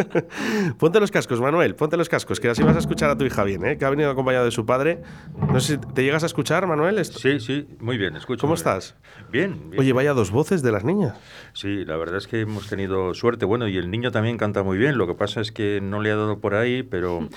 ponte 0.78 1.00
los 1.00 1.10
cascos, 1.10 1.40
Manuel, 1.40 1.74
ponte 1.74 1.96
los 1.96 2.08
cascos, 2.08 2.40
que 2.40 2.48
así 2.48 2.62
vas 2.62 2.76
a 2.76 2.78
escuchar 2.80 3.10
a 3.10 3.16
tu 3.16 3.24
hija 3.24 3.44
bien, 3.44 3.64
¿eh? 3.64 3.78
que 3.78 3.84
ha 3.84 3.90
venido 3.90 4.10
acompañado 4.10 4.44
de 4.44 4.50
su 4.50 4.64
padre. 4.66 5.02
No 5.52 5.60
sé 5.60 5.74
si 5.74 5.78
te 5.94 6.02
llegas 6.04 6.22
a 6.22 6.26
escuchar, 6.26 6.66
Manuel. 6.66 6.98
Esto- 6.98 7.18
Sí, 7.18 7.40
sí, 7.40 7.66
muy 7.80 7.98
bien, 7.98 8.16
escucho. 8.16 8.40
¿Cómo 8.40 8.54
estás? 8.54 8.96
Bien, 9.30 9.70
bien. 9.70 9.80
Oye, 9.80 9.92
vaya 9.92 10.12
dos 10.14 10.30
voces 10.30 10.62
de 10.62 10.72
las 10.72 10.84
niñas. 10.84 11.14
Sí, 11.52 11.84
la 11.84 11.96
verdad 11.96 12.16
es 12.16 12.26
que 12.26 12.40
hemos 12.40 12.68
tenido 12.68 13.14
suerte. 13.14 13.44
Bueno, 13.44 13.68
y 13.68 13.76
el 13.76 13.90
niño 13.90 14.10
también 14.10 14.38
canta 14.38 14.62
muy 14.62 14.78
bien. 14.78 14.98
Lo 14.98 15.06
que 15.06 15.14
pasa 15.14 15.40
es 15.40 15.52
que 15.52 15.80
no 15.82 16.00
le 16.00 16.10
ha 16.10 16.16
dado 16.16 16.38
por 16.40 16.54
ahí, 16.54 16.82
pero 16.82 17.28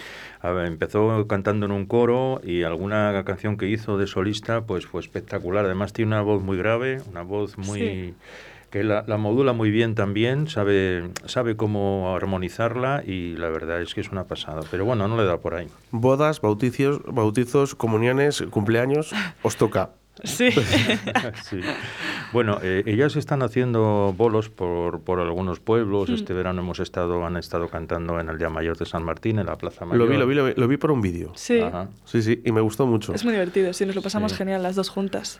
a 0.41 0.49
ver, 0.51 0.65
empezó 0.67 1.27
cantando 1.27 1.65
en 1.65 1.71
un 1.71 1.85
coro 1.85 2.41
y 2.43 2.63
alguna 2.63 3.23
canción 3.25 3.57
que 3.57 3.67
hizo 3.67 3.97
de 3.97 4.07
solista, 4.07 4.65
pues 4.65 4.85
fue 4.85 5.01
espectacular. 5.01 5.65
Además 5.65 5.93
tiene 5.93 6.09
una 6.13 6.21
voz 6.21 6.41
muy 6.43 6.57
grave, 6.57 7.01
una 7.09 7.21
voz 7.21 7.57
muy 7.57 7.79
Sí. 7.79 8.13
Que 8.75 8.83
la, 8.83 9.05
la 9.07 9.15
modula 9.15 9.53
muy 9.53 9.71
bien 9.71 9.95
también, 9.95 10.49
sabe 10.49 11.09
sabe 11.27 11.55
cómo 11.55 12.13
armonizarla 12.13 13.03
y 13.07 13.37
la 13.37 13.47
verdad 13.47 13.81
es 13.81 13.93
que 13.93 14.01
es 14.01 14.11
una 14.11 14.25
pasada. 14.25 14.63
Pero 14.69 14.83
bueno, 14.83 15.07
no 15.07 15.15
le 15.15 15.23
da 15.23 15.37
por 15.37 15.55
ahí. 15.55 15.69
Bodas, 15.91 16.41
bauticios, 16.41 16.99
bautizos, 17.05 17.73
comuniones, 17.73 18.43
cumpleaños, 18.49 19.13
os 19.43 19.55
toca. 19.55 19.91
Sí. 20.25 20.49
Sí. 21.43 21.59
Bueno, 22.33 22.59
eh, 22.63 22.83
ellas 22.85 23.15
están 23.15 23.41
haciendo 23.43 24.13
bolos 24.17 24.49
por, 24.49 25.01
por 25.01 25.19
algunos 25.19 25.59
pueblos. 25.59 26.09
Este 26.09 26.33
verano 26.33 26.61
hemos 26.61 26.79
estado, 26.79 27.25
han 27.25 27.37
estado 27.37 27.67
cantando 27.69 28.19
en 28.19 28.29
el 28.29 28.37
Día 28.37 28.49
Mayor 28.49 28.77
de 28.77 28.85
San 28.85 29.03
Martín, 29.03 29.39
en 29.39 29.45
la 29.45 29.57
Plaza 29.57 29.85
Mayor. 29.85 29.99
Lo 30.05 30.11
vi, 30.11 30.17
lo 30.17 30.27
vi, 30.27 30.35
lo 30.35 30.45
vi, 30.45 30.53
lo 30.55 30.67
vi 30.67 30.77
por 30.77 30.91
un 30.91 31.01
vídeo. 31.01 31.31
sí. 31.35 31.59
Ajá. 31.61 31.87
Sí, 32.05 32.21
sí, 32.21 32.41
y 32.43 32.51
me 32.51 32.61
gustó 32.61 32.85
mucho. 32.87 33.13
Es 33.13 33.23
muy 33.23 33.33
divertido, 33.33 33.71
sí, 33.73 33.85
nos 33.85 33.95
lo 33.95 34.01
pasamos 34.01 34.31
Sí. 34.31 34.37
genial 34.39 34.63
las 34.63 34.75
dos 34.75 34.89
juntas. 34.89 35.39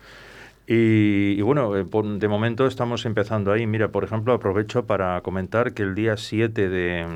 Y, 0.68 1.34
y 1.38 1.42
bueno, 1.42 1.76
eh, 1.76 1.84
de 1.84 2.28
momento 2.28 2.66
estamos 2.66 3.06
empezando 3.06 3.52
ahí. 3.52 3.66
Mira, 3.66 3.88
por 3.88 4.02
ejemplo, 4.02 4.32
aprovecho 4.32 4.84
para 4.84 5.20
comentar 5.20 5.72
que 5.74 5.82
el 5.84 5.94
día 5.94 6.16
7 6.16 6.68
de 6.68 7.06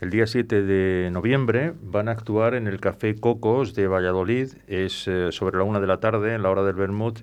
el 0.00 0.10
día 0.10 0.26
7 0.26 0.62
de 0.62 1.10
noviembre 1.10 1.72
van 1.82 2.08
a 2.08 2.12
actuar 2.12 2.54
en 2.54 2.66
el 2.66 2.78
Café 2.78 3.16
Cocos 3.16 3.74
de 3.74 3.86
Valladolid. 3.88 4.48
Es 4.68 5.08
eh, 5.08 5.32
sobre 5.32 5.56
la 5.58 5.64
una 5.64 5.80
de 5.80 5.86
la 5.86 6.00
tarde, 6.00 6.34
en 6.34 6.42
la 6.42 6.50
hora 6.50 6.62
del 6.62 6.74
Bermud. 6.76 7.16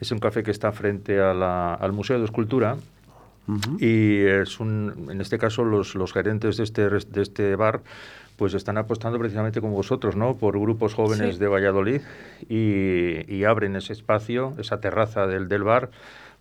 Es 0.00 0.12
un 0.12 0.18
café 0.18 0.42
que 0.42 0.50
está 0.50 0.72
frente 0.72 1.20
a 1.20 1.32
la- 1.34 1.74
al 1.74 1.92
Museo 1.92 2.18
de 2.18 2.24
Escultura. 2.26 2.76
Y 3.78 4.18
es 4.24 4.60
un, 4.60 5.08
en 5.10 5.20
este 5.20 5.36
caso 5.38 5.64
los, 5.64 5.94
los 5.94 6.12
gerentes 6.12 6.56
de 6.56 6.64
este, 6.64 6.88
de 6.88 7.22
este 7.22 7.56
bar 7.56 7.80
pues 8.36 8.54
están 8.54 8.78
apostando 8.78 9.18
precisamente 9.18 9.60
como 9.60 9.74
vosotros, 9.74 10.16
¿no? 10.16 10.36
Por 10.36 10.58
grupos 10.58 10.94
jóvenes 10.94 11.34
Sí. 11.34 11.40
de 11.40 11.48
Valladolid 11.48 12.00
y, 12.48 13.32
y 13.32 13.44
abren 13.44 13.76
ese 13.76 13.92
espacio, 13.92 14.54
esa 14.58 14.80
terraza 14.80 15.26
del, 15.26 15.48
del 15.48 15.62
bar 15.64 15.90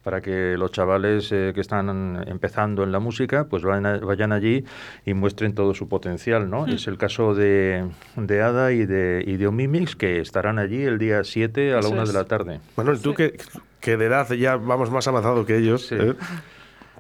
para 0.03 0.21
que 0.21 0.55
los 0.57 0.71
chavales 0.71 1.31
eh, 1.31 1.51
que 1.53 1.61
están 1.61 2.23
empezando 2.27 2.83
en 2.83 2.91
la 2.91 2.99
música 2.99 3.45
pues 3.45 3.61
vayan, 3.63 3.85
a- 3.85 3.97
vayan 3.99 4.31
allí 4.31 4.63
y 5.05 5.13
muestren 5.13 5.53
todo 5.53 5.75
su 5.75 5.87
potencial, 5.87 6.49
¿no? 6.49 6.65
Es 6.65 6.87
el 6.87 6.97
caso 6.97 7.35
de, 7.35 7.87
de 8.15 8.41
Ada 8.41 8.71
y 8.71 8.85
de, 8.87 9.23
y 9.27 9.37
de 9.37 9.45
Omimix 9.47 9.95
que 9.95 10.19
estarán 10.19 10.57
allí 10.59 10.81
el 10.81 10.97
día 10.97 11.23
7 11.23 11.71
a 11.71 11.73
la 11.75 11.79
Eso 11.81 11.89
una 11.91 12.03
es. 12.03 12.13
de 12.13 12.17
la 12.17 12.25
tarde. 12.25 12.61
Manuel, 12.77 12.99
tú 12.99 13.11
Sí. 13.11 13.15
que, 13.17 13.37
que 13.79 13.97
de 13.97 14.05
edad 14.05 14.31
ya 14.33 14.55
vamos 14.55 14.89
más 14.89 15.07
avanzado 15.07 15.45
que 15.45 15.57
ellos. 15.57 15.85
Sí. 15.87 15.95
¿eh? 15.99 16.13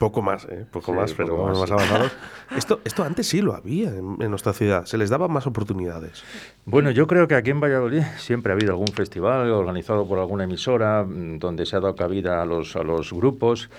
Poco 0.01 0.21
más, 0.21 0.45
¿eh? 0.45 0.65
Poco 0.71 0.91
Sí, 0.91 0.97
más, 0.97 1.13
pero 1.13 1.37
poco 1.37 1.47
más, 1.59 1.71
avanzados. 1.71 2.11
Esto, 2.57 2.81
esto 2.83 3.03
antes 3.03 3.27
sí 3.27 3.41
lo 3.41 3.53
había 3.55 3.89
en, 3.89 4.17
en 4.19 4.29
nuestra 4.29 4.51
ciudad. 4.51 4.83
Se 4.85 4.97
les 4.97 5.09
daban 5.09 5.31
más 5.31 5.47
oportunidades. 5.47 6.23
Bueno, 6.65 6.91
yo 6.91 7.07
creo 7.07 7.27
que 7.27 7.35
aquí 7.35 7.51
en 7.51 7.61
Valladolid 7.61 8.03
siempre 8.17 8.51
ha 8.51 8.55
habido 8.55 8.71
algún 8.71 8.87
festival 8.89 9.49
organizado 9.51 10.05
por 10.07 10.19
alguna 10.19 10.43
emisora 10.43 11.03
mm, 11.03 11.39
donde 11.39 11.65
se 11.65 11.77
ha 11.77 11.79
dado 11.79 11.95
cabida 11.95 12.41
a 12.41 12.45
los, 12.45 12.75
a 12.75 12.83
los 12.83 13.13
grupos, 13.13 13.69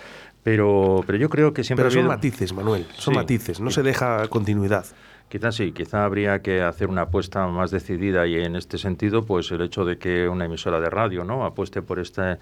pero, 0.42 1.02
pero 1.06 1.18
yo 1.18 1.28
creo 1.28 1.52
que 1.52 1.64
siempre 1.64 1.84
Pero 1.88 2.00
ha 2.00 2.02
son 2.02 2.08
matices, 2.08 2.52
Manuel. 2.52 2.86
Son 2.94 3.12
Sí. 3.14 3.18
matices. 3.20 3.60
No 3.60 3.70
se 3.70 3.82
deja 3.82 4.26
continuidad. 4.28 4.86
Quizás 5.28 5.54
sí, 5.54 5.72
quizá 5.72 6.04
habría 6.04 6.42
que 6.42 6.62
hacer 6.62 6.88
una 6.88 7.02
apuesta 7.02 7.46
más 7.46 7.70
decidida 7.70 8.26
y 8.26 8.34
en 8.36 8.54
este 8.54 8.76
sentido, 8.76 9.24
pues 9.24 9.50
el 9.50 9.62
hecho 9.62 9.84
de 9.84 9.96
que 9.98 10.28
una 10.28 10.44
emisora 10.44 10.78
de 10.78 10.90
radio, 10.90 11.24
¿no? 11.24 11.44
Apueste 11.46 11.80
por 11.80 11.98
este 11.98 12.36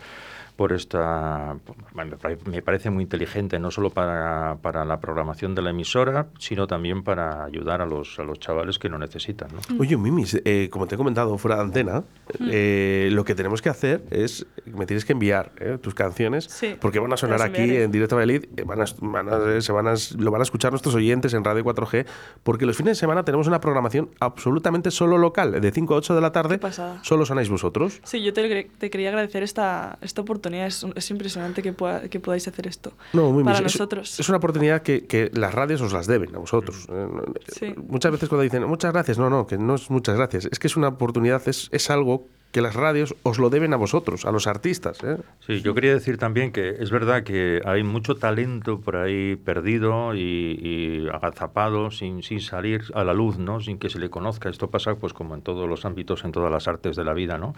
por 0.60 0.74
esta 0.74 1.56
me 1.94 2.04
pare- 2.18 2.36
me 2.44 2.60
parece 2.60 2.90
muy 2.90 3.02
inteligente 3.04 3.58
no 3.58 3.70
solo 3.70 3.88
para, 3.88 4.58
para 4.60 4.84
la 4.84 5.00
programación 5.00 5.54
de 5.54 5.62
la 5.62 5.70
emisora 5.70 6.26
sino 6.38 6.66
también 6.66 7.02
para 7.02 7.44
ayudar 7.44 7.80
a 7.80 7.86
los 7.86 8.18
a 8.18 8.24
los 8.24 8.38
chavales 8.40 8.78
que 8.78 8.90
lo 8.90 8.98
necesitan 8.98 9.48
¿no? 9.54 9.60
Oye, 9.80 9.96
Mimis, 9.96 10.38
eh, 10.44 10.68
como 10.70 10.86
te 10.86 10.96
he 10.96 10.98
comentado 10.98 11.38
fuera 11.38 11.56
de 11.56 11.62
antena, 11.62 12.04
eh, 12.50 13.08
lo 13.12 13.24
que 13.24 13.34
tenemos 13.34 13.62
que 13.62 13.70
hacer 13.70 14.02
es, 14.10 14.44
me 14.66 14.84
tienes 14.84 15.06
que 15.06 15.14
enviar 15.14 15.50
eh, 15.60 15.78
tus 15.80 15.94
canciones, 15.94 16.44
Sí, 16.44 16.76
porque 16.78 16.98
van 16.98 17.10
a 17.14 17.16
sonar 17.16 17.40
aquí 17.40 17.62
enviaré. 17.62 17.84
en 17.84 17.90
directo 17.90 18.16
a 18.16 18.18
Valladolid, 18.18 18.44
eh, 18.58 18.64
van 18.64 18.82
a, 18.82 18.84
van 19.00 19.28
a- 19.30 19.60
se 19.62 19.72
van 19.72 19.88
a, 19.88 19.94
lo 20.18 20.30
van 20.30 20.42
a 20.42 20.44
escuchar 20.44 20.72
nuestros 20.72 20.94
oyentes 20.94 21.32
en 21.32 21.42
Radio 21.42 21.64
4G, 21.64 22.04
porque 22.42 22.66
los 22.66 22.76
fines 22.76 22.98
de 22.98 23.00
semana 23.00 23.24
tenemos 23.24 23.46
una 23.46 23.62
programación 23.62 24.10
absolutamente 24.20 24.90
solo 24.90 25.16
local, 25.16 25.58
de 25.58 25.70
5 25.70 25.94
a 25.94 25.96
8 25.96 26.14
de 26.14 26.20
la 26.20 26.32
tarde, 26.32 26.60
solo 27.00 27.24
sonáis 27.24 27.48
vosotros. 27.48 28.00
Sí, 28.04 28.22
yo 28.22 28.34
te, 28.34 28.64
te 28.76 28.90
quería 28.90 29.08
agradecer 29.08 29.42
esta, 29.42 29.96
esta 30.02 30.20
oportunidad. 30.20 30.49
Es, 30.54 30.82
un- 30.82 30.92
es 30.96 31.10
impresionante 31.10 31.62
que, 31.62 31.72
pueda- 31.72 32.08
que 32.08 32.20
podáis 32.20 32.46
hacer 32.48 32.66
esto. 32.66 32.92
No, 33.12 33.30
Mimis, 33.30 33.44
para 33.46 33.60
nosotros. 33.60 34.18
Es, 34.20 34.28
una 34.28 34.38
oportunidad 34.38 34.82
que, 34.82 35.06
que 35.06 35.30
las 35.34 35.54
radios 35.54 35.80
os 35.80 35.92
las 35.92 36.06
deben 36.06 36.34
a 36.34 36.38
vosotros. 36.38 36.86
Eh, 36.88 37.08
no- 37.12 37.22
Sí. 37.54 37.74
Muchas 37.88 38.12
veces 38.12 38.28
cuando 38.28 38.42
dicen 38.42 38.64
muchas 38.66 38.92
gracias, 38.92 39.18
no, 39.18 39.30
no, 39.30 39.46
que 39.46 39.58
no 39.58 39.74
es 39.74 39.90
muchas 39.90 40.16
gracias. 40.16 40.46
Es 40.50 40.58
que 40.58 40.66
es 40.66 40.76
una 40.76 40.88
oportunidad, 40.88 41.46
es, 41.48 41.68
es 41.72 41.90
algo 41.90 42.26
que 42.52 42.60
las 42.60 42.74
radios 42.74 43.14
os 43.22 43.38
lo 43.38 43.48
deben 43.48 43.72
a 43.72 43.76
vosotros, 43.76 44.24
a 44.24 44.32
los 44.32 44.46
artistas. 44.46 45.02
¿eh? 45.04 45.18
Sí, 45.46 45.62
yo 45.62 45.74
quería 45.74 45.92
decir 45.92 46.18
también 46.18 46.50
que 46.50 46.70
es 46.80 46.90
verdad 46.90 47.22
que 47.22 47.60
hay 47.64 47.84
mucho 47.84 48.16
talento 48.16 48.80
por 48.80 48.96
ahí 48.96 49.36
perdido 49.36 50.14
y, 50.14 50.58
y 50.60 51.08
agazapado 51.12 51.90
sin, 51.90 52.22
sin 52.22 52.40
salir 52.40 52.82
a 52.94 53.04
la 53.04 53.14
luz, 53.14 53.38
¿no? 53.38 53.60
Sin 53.60 53.78
que 53.78 53.88
se 53.88 54.00
le 54.00 54.10
conozca. 54.10 54.48
Esto 54.48 54.68
pasa 54.68 54.96
pues 54.96 55.12
como 55.12 55.34
en 55.34 55.42
todos 55.42 55.68
los 55.68 55.84
ámbitos, 55.84 56.24
en 56.24 56.32
todas 56.32 56.50
las 56.50 56.66
artes 56.66 56.96
de 56.96 57.04
la 57.04 57.14
vida, 57.14 57.38
¿no? 57.38 57.54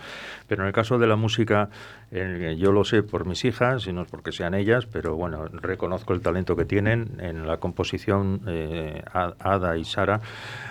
Pero 0.47 0.63
en 0.63 0.67
el 0.67 0.75
caso 0.75 0.99
de 0.99 1.07
la 1.07 1.17
música, 1.17 1.71
eh, 2.11 2.57
yo 2.59 2.73
lo 2.73 2.85
sé 2.85 3.03
por 3.03 3.25
mis 3.25 3.45
hijas, 3.47 3.87
y 3.87 3.95
no 3.95 4.03
es 4.03 4.09
porque 4.09 4.33
sean 4.33 4.53
ellas, 4.55 4.85
pero 4.85 5.17
bueno, 5.17 5.47
reconozco 5.47 6.13
el 6.13 6.21
talento 6.21 6.55
que 6.55 6.67
tienen 6.67 7.17
en 7.19 7.47
la 7.47 7.57
composición 7.57 8.43
eh, 8.47 9.03
Ada 9.13 9.79
y 9.79 9.85
Sara. 9.85 10.21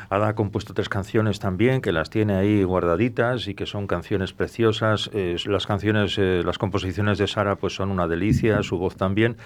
Ada 0.09 0.27
ha 0.29 0.35
compuesto 0.35 0.73
tres 0.73 0.89
canciones 0.89 1.39
también, 1.39 1.81
que 1.81 1.91
las 1.91 2.09
tiene 2.09 2.35
ahí 2.35 2.63
guardaditas 2.63 3.47
y 3.47 3.55
que 3.55 3.65
son 3.65 3.87
canciones 3.87 4.10
preciosas. 4.33 5.09
Eh, 5.13 5.35
las 5.45 5.65
canciones, 5.65 6.17
eh, 6.17 6.41
las 6.45 6.57
composiciones 6.57 7.17
de 7.17 7.27
Sara 7.27 7.55
pues 7.55 7.73
son 7.73 7.91
una 7.91 8.07
delicia, 8.07 8.61
su 8.63 8.77
voz 8.77 8.95
también. 8.95 9.37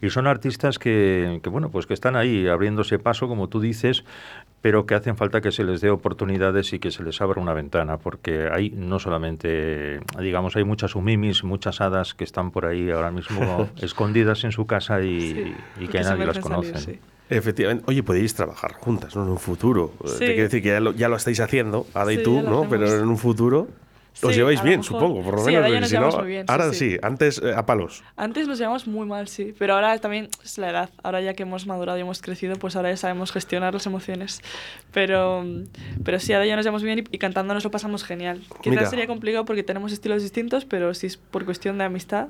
Y 0.00 0.10
son 0.10 0.26
artistas 0.26 0.78
que, 0.78 1.40
que, 1.42 1.50
bueno, 1.50 1.70
pues 1.70 1.86
que 1.86 1.94
están 1.94 2.16
ahí 2.16 2.48
abriéndose 2.48 2.98
paso, 2.98 3.28
como 3.28 3.48
tú 3.48 3.60
dices, 3.60 4.04
pero 4.60 4.86
que 4.86 4.94
hacen 4.94 5.16
falta 5.16 5.40
que 5.40 5.52
se 5.52 5.62
les 5.62 5.82
dé 5.82 5.90
oportunidades 5.90 6.72
y 6.72 6.78
que 6.78 6.90
se 6.90 7.02
les 7.02 7.20
abra 7.20 7.40
una 7.40 7.52
ventana, 7.52 7.98
porque 7.98 8.48
hay 8.50 8.70
no 8.70 8.98
solamente, 8.98 10.00
digamos, 10.18 10.56
hay 10.56 10.64
muchas 10.64 10.94
umimis, 10.94 11.44
muchas 11.44 11.82
hadas 11.82 12.14
que 12.14 12.24
están 12.24 12.50
por 12.50 12.64
ahí 12.64 12.90
ahora 12.90 13.10
mismo 13.10 13.68
escondidas 13.82 14.42
en 14.44 14.52
su 14.52 14.66
casa 14.66 15.02
y, 15.02 15.54
que 15.90 16.00
nadie 16.00 16.24
las 16.24 16.38
conoce. 16.38 16.98
Efectivamente. 17.28 17.84
Oye, 17.86 18.02
podéis 18.02 18.34
trabajar 18.34 18.72
juntas, 18.72 19.16
¿no? 19.16 19.24
En 19.24 19.30
un 19.30 19.38
futuro. 19.38 19.92
Te 20.18 20.26
quiero 20.26 20.42
decir 20.44 20.62
que 20.62 20.68
ya 20.68 20.80
lo, 20.80 20.92
ya 20.92 21.08
lo 21.08 21.16
estáis 21.16 21.40
haciendo, 21.40 21.86
Ada 21.94 22.12
y 22.12 22.22
tú, 22.22 22.42
¿no? 22.42 22.68
Pero 22.68 22.86
en 22.86 23.08
un 23.08 23.18
futuro 23.18 23.68
os 24.22 24.36
lleváis 24.36 24.62
bien, 24.62 24.82
supongo, 24.82 25.22
por 25.22 25.36
lo 25.36 25.44
menos. 25.44 25.88
si 25.88 25.98
no, 25.98 26.10
muy 26.10 26.26
bien, 26.26 26.46
ahora 26.48 26.72
sí, 26.72 26.96
antes 27.02 27.40
eh, 27.42 27.52
a 27.54 27.66
palos. 27.66 28.02
Antes 28.16 28.46
nos 28.46 28.58
llevamos 28.58 28.86
muy 28.86 29.06
mal, 29.06 29.28
sí. 29.28 29.54
Pero 29.58 29.74
ahora 29.74 29.98
también 29.98 30.28
es 30.42 30.58
la 30.58 30.70
edad. 30.70 30.90
Ahora 31.02 31.20
ya 31.20 31.34
que 31.34 31.42
hemos 31.42 31.66
madurado 31.66 31.98
y 31.98 32.02
hemos 32.02 32.22
crecido, 32.22 32.56
pues 32.56 32.76
ahora 32.76 32.90
ya 32.90 32.96
sabemos 32.96 33.32
gestionar 33.32 33.74
las 33.74 33.86
emociones. 33.86 34.40
Pero, 34.92 35.44
pero 36.04 36.20
sí, 36.20 36.32
ahora 36.32 36.46
ya 36.46 36.56
nos 36.56 36.64
llevamos 36.64 36.82
bien 36.82 37.04
y, 37.10 37.18
cantando 37.18 37.54
nos 37.54 37.64
lo 37.64 37.70
pasamos 37.70 38.04
genial. 38.04 38.42
Quizás 38.62 38.90
sería 38.90 39.06
complicado 39.06 39.44
porque 39.44 39.62
tenemos 39.62 39.92
estilos 39.92 40.22
distintos, 40.22 40.64
pero 40.64 40.94
si 40.94 41.08
es 41.08 41.16
por 41.16 41.44
cuestión 41.44 41.78
de 41.78 41.84
amistad, 41.84 42.28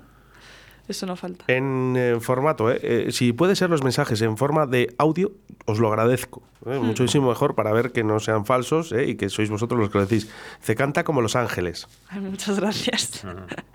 eso 0.88 1.06
no 1.06 1.16
falta. 1.16 1.44
En 1.48 1.94
eh, 1.96 2.18
formato, 2.20 2.70
eh, 2.70 2.80
eh, 2.82 3.12
si 3.12 3.32
puede 3.32 3.56
ser 3.56 3.70
los 3.70 3.82
mensajes 3.82 4.20
en 4.22 4.36
forma 4.36 4.66
de 4.66 4.94
audio, 4.98 5.32
os 5.64 5.78
lo 5.78 5.88
agradezco. 5.88 6.42
Hmm. 6.64 6.78
Muchísimo 6.78 7.28
mejor 7.28 7.54
para 7.54 7.72
ver 7.72 7.92
que 7.92 8.04
no 8.04 8.20
sean 8.20 8.44
falsos 8.44 8.92
y 8.92 9.16
que 9.16 9.28
sois 9.28 9.50
vosotros 9.50 9.80
los 9.80 9.90
que 9.90 9.98
lo 9.98 10.06
decís. 10.06 10.30
Se 10.60 10.74
canta 10.74 11.04
como 11.04 11.20
Los 11.22 11.36
Ángeles. 11.36 11.88
muchas 12.12 12.60
gracias. 12.60 13.24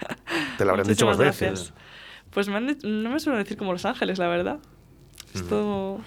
Te 0.58 0.66
lo 0.66 0.72
habrán 0.72 0.88
dicho 0.88 1.06
más 1.06 1.18
veces. 1.18 1.74
Pues 2.32 2.48
no 2.48 2.60
me 2.60 3.20
suelen 3.20 3.44
decir 3.44 3.58
como 3.58 3.74
Los 3.74 3.86
Ángeles, 3.86 4.20
la 4.20 4.28
verdad. 4.28 4.60
Esto 5.34 6.00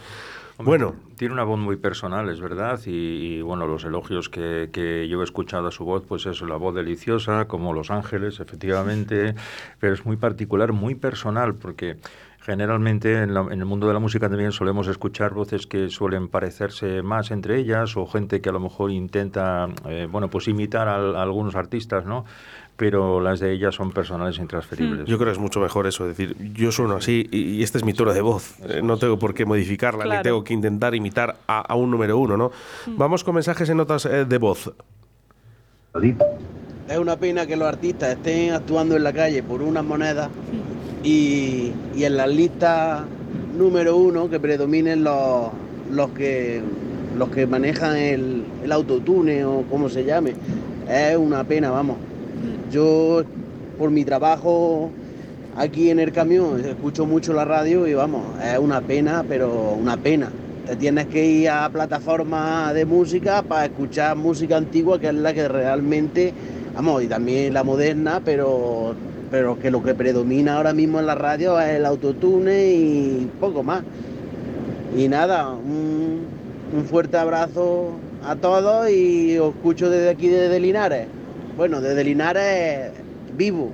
bueno. 0.64 0.94
Tiene 1.16 1.34
una 1.34 1.44
voz 1.44 1.58
muy 1.60 1.76
personal, 1.76 2.28
es 2.30 2.40
verdad, 2.40 2.80
y, 2.84 3.42
bueno, 3.42 3.68
los 3.68 3.84
elogios 3.84 4.28
que, 4.28 4.70
que, 4.72 5.06
yo 5.08 5.20
he 5.20 5.24
escuchado 5.24 5.68
a 5.68 5.70
su 5.70 5.84
voz, 5.84 6.02
pues 6.02 6.26
es 6.26 6.42
la 6.42 6.56
voz 6.56 6.74
deliciosa, 6.74 7.46
como 7.46 7.72
Los 7.72 7.92
Ángeles, 7.92 8.40
efectivamente, 8.40 9.36
pero 9.78 9.94
es 9.94 10.04
muy 10.04 10.16
particular, 10.16 10.72
muy 10.72 10.96
personal, 10.96 11.54
porque 11.54 11.98
generalmente 12.44 13.22
en, 13.22 13.36
el 13.36 13.64
mundo 13.64 13.86
de 13.86 13.94
la 13.94 14.00
música 14.00 14.28
también 14.28 14.50
solemos 14.50 14.88
escuchar 14.88 15.32
voces 15.32 15.66
que 15.66 15.88
suelen 15.90 16.28
parecerse 16.28 17.02
más 17.02 17.30
entre 17.30 17.58
ellas, 17.58 17.96
o 17.96 18.06
gente 18.06 18.40
que 18.40 18.48
a 18.48 18.52
lo 18.52 18.60
mejor 18.60 18.90
intenta, 18.90 19.68
eh, 19.86 20.08
bueno, 20.10 20.28
pues 20.28 20.48
imitar 20.48 20.88
a 20.88 21.22
algunos 21.22 21.54
artistas, 21.54 22.04
¿no? 22.04 22.24
Pero 22.82 23.20
las 23.20 23.38
de 23.38 23.52
ellas 23.52 23.76
son 23.76 23.92
personales 23.92 24.40
e 24.40 24.42
intransferibles. 24.42 25.06
Yo 25.06 25.16
creo 25.16 25.26
que 25.26 25.34
es 25.34 25.38
mucho 25.38 25.60
mejor 25.60 25.86
eso, 25.86 26.04
decir, 26.04 26.34
yo 26.52 26.72
sueno 26.72 26.96
así 26.96 27.28
y, 27.30 27.62
este 27.62 27.78
es 27.78 27.84
mi 27.84 27.94
tono 27.94 28.12
de 28.12 28.20
voz, 28.20 28.56
eh, 28.68 28.80
no 28.82 28.96
tengo 28.96 29.20
por 29.20 29.34
qué 29.34 29.44
modificarla, 29.44 30.16
ni 30.16 30.20
tengo 30.20 30.42
que 30.42 30.52
intentar 30.52 30.92
imitar 30.92 31.36
a, 31.46 31.76
un 31.76 31.92
número 31.92 32.18
uno, 32.18 32.36
¿no? 32.36 32.50
Mm. 32.88 32.96
Vamos 32.96 33.22
con 33.22 33.36
mensajes 33.36 33.68
en 33.68 33.76
notas 33.76 34.04
eh, 34.06 34.24
de 34.24 34.36
voz. 34.36 34.72
Es 36.88 36.98
una 36.98 37.16
pena 37.16 37.46
que 37.46 37.54
los 37.54 37.68
artistas 37.68 38.16
estén 38.16 38.52
actuando 38.52 38.96
en 38.96 39.04
la 39.04 39.12
calle 39.12 39.44
por 39.44 39.62
unas 39.62 39.84
monedas 39.84 40.28
y, 41.04 41.70
y 41.94 42.02
en 42.02 42.16
las 42.16 42.28
listas 42.28 43.04
número 43.56 43.96
uno 43.96 44.28
que 44.28 44.40
predominen 44.40 45.04
los, 45.04 45.52
los 45.88 46.10
que 46.10 46.60
los 47.16 47.28
que 47.28 47.46
manejan 47.46 47.94
el, 47.94 48.42
el 48.64 48.72
autotune 48.72 49.44
o 49.44 49.62
como 49.70 49.88
se 49.88 50.04
llame. 50.04 50.34
Es 50.90 51.16
una 51.16 51.44
pena, 51.44 51.70
vamos. 51.70 51.98
Yo, 52.72 53.22
por 53.78 53.90
mi 53.90 54.02
trabajo 54.02 54.88
aquí 55.58 55.90
en 55.90 56.00
el 56.00 56.10
camión, 56.10 56.64
escucho 56.64 57.04
mucho 57.04 57.34
la 57.34 57.44
radio 57.44 57.86
y 57.86 57.92
vamos, 57.92 58.22
es 58.42 58.58
una 58.58 58.80
pena, 58.80 59.22
pero 59.28 59.76
una 59.78 59.98
pena. 59.98 60.30
Te 60.66 60.76
tienes 60.76 61.06
que 61.08 61.22
ir 61.22 61.50
a 61.50 61.68
plataformas 61.68 62.72
de 62.72 62.86
música 62.86 63.42
para 63.42 63.66
escuchar 63.66 64.16
música 64.16 64.56
antigua, 64.56 64.98
que 64.98 65.08
es 65.08 65.14
la 65.14 65.34
que 65.34 65.48
realmente, 65.48 66.32
vamos, 66.74 67.02
y 67.02 67.08
también 67.08 67.52
la 67.52 67.62
moderna, 67.62 68.22
pero, 68.24 68.94
pero 69.30 69.58
que 69.58 69.70
lo 69.70 69.82
que 69.82 69.94
predomina 69.94 70.56
ahora 70.56 70.72
mismo 70.72 70.98
en 70.98 71.04
la 71.04 71.14
radio 71.14 71.60
es 71.60 71.76
el 71.76 71.84
autotune 71.84 72.72
y 72.72 73.30
poco 73.38 73.62
más. 73.62 73.82
Y 74.96 75.08
nada, 75.08 75.50
un, 75.50 76.20
un 76.74 76.84
fuerte 76.86 77.18
abrazo 77.18 77.90
a 78.24 78.34
todos 78.34 78.88
y 78.88 79.36
os 79.36 79.54
escucho 79.54 79.90
desde 79.90 80.08
aquí, 80.08 80.28
desde 80.28 80.58
Linares. 80.58 81.06
Bueno, 81.56 81.80
desde 81.80 82.02
Linares 82.04 82.92
vivo, 83.36 83.72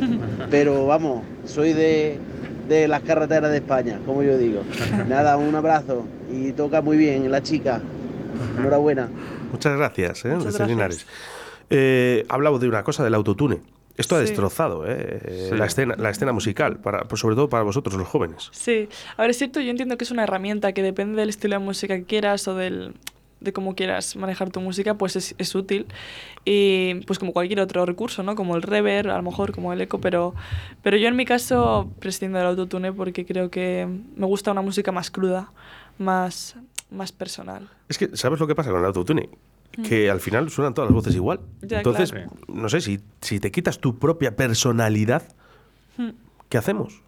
pero 0.50 0.86
vamos, 0.86 1.22
soy 1.44 1.72
de, 1.72 2.18
las 2.88 3.02
carreteras 3.02 3.50
de 3.50 3.58
España, 3.58 3.98
como 4.06 4.22
yo 4.22 4.36
digo. 4.36 4.62
Nada, 5.08 5.36
un 5.36 5.54
abrazo 5.54 6.06
y 6.32 6.52
toca 6.52 6.82
muy 6.82 6.96
bien 6.96 7.30
la 7.30 7.42
chica. 7.42 7.80
Enhorabuena. 8.58 9.08
Muchas 9.50 9.76
gracias, 9.76 10.24
¿eh? 10.24 10.36
desde 10.42 10.66
Linares. 10.66 11.06
Eh, 11.68 12.24
hablamos 12.28 12.60
de 12.60 12.68
una 12.68 12.82
cosa, 12.82 13.04
del 13.04 13.14
autotune. 13.14 13.60
Esto 13.96 14.16
ha 14.16 14.20
destrozado 14.20 14.84
¿eh? 14.86 15.50
la, 15.52 15.66
escena, 15.66 15.94
la 15.98 16.10
escena 16.10 16.32
musical, 16.32 16.78
para, 16.78 17.04
pues 17.04 17.20
sobre 17.20 17.34
todo 17.34 17.48
para 17.50 17.64
vosotros, 17.64 17.96
los 17.96 18.08
jóvenes. 18.08 18.48
Sí, 18.52 18.88
a 19.16 19.22
ver, 19.22 19.30
es 19.30 19.38
cierto, 19.38 19.60
yo 19.60 19.70
entiendo 19.70 19.98
que 19.98 20.04
es 20.04 20.10
una 20.10 20.22
herramienta 20.22 20.72
que 20.72 20.82
depende 20.82 21.20
del 21.20 21.28
estilo 21.28 21.58
de 21.58 21.64
música 21.64 21.96
que 21.96 22.04
quieras 22.04 22.48
o 22.48 22.54
del, 22.54 22.94
de 23.40 23.52
cómo 23.52 23.74
quieras 23.74 24.16
manejar 24.16 24.50
tu 24.50 24.60
música, 24.60 24.94
pues 24.94 25.16
es, 25.16 25.34
es, 25.38 25.54
útil. 25.54 25.86
Y 26.44 26.94
pues 27.06 27.18
como 27.18 27.32
cualquier 27.32 27.60
otro 27.60 27.86
recurso, 27.86 28.22
¿no? 28.22 28.34
Como 28.34 28.56
el 28.56 28.62
reverb, 28.62 29.10
a 29.10 29.16
lo 29.16 29.22
mejor 29.22 29.52
como 29.52 29.72
el 29.72 29.80
eco, 29.80 30.00
pero, 30.00 30.34
pero 30.82 30.96
yo 30.96 31.08
en 31.08 31.16
mi 31.16 31.24
caso 31.24 31.90
prescindo 31.98 32.38
del 32.38 32.48
autotune 32.48 32.92
porque 32.92 33.24
creo 33.24 33.50
que 33.50 33.88
me 34.16 34.26
gusta 34.26 34.50
una 34.52 34.62
música 34.62 34.92
más 34.92 35.10
cruda, 35.10 35.52
más, 35.98 36.56
más 36.90 37.12
personal. 37.12 37.68
Es 37.88 37.98
que, 37.98 38.16
¿sabes 38.16 38.38
lo 38.38 38.46
que 38.46 38.54
pasa 38.54 38.70
con 38.70 38.80
el 38.80 38.86
autotune? 38.86 39.28
Mm. 39.76 39.82
Que 39.82 40.10
al 40.10 40.20
final 40.20 40.50
suenan 40.50 40.74
todas 40.74 40.90
las 40.90 40.94
voces 40.94 41.14
igual. 41.14 41.40
Entonces, 41.62 42.12
no 42.48 42.68
sé, 42.68 42.80
si, 42.80 43.00
si 43.20 43.40
te 43.40 43.50
quitas 43.50 43.78
tu 43.78 43.98
propia 43.98 44.36
personalidad, 44.36 45.22
mm. 45.96 46.10
¿Qué 46.50 46.58
hacemos? 46.58 47.00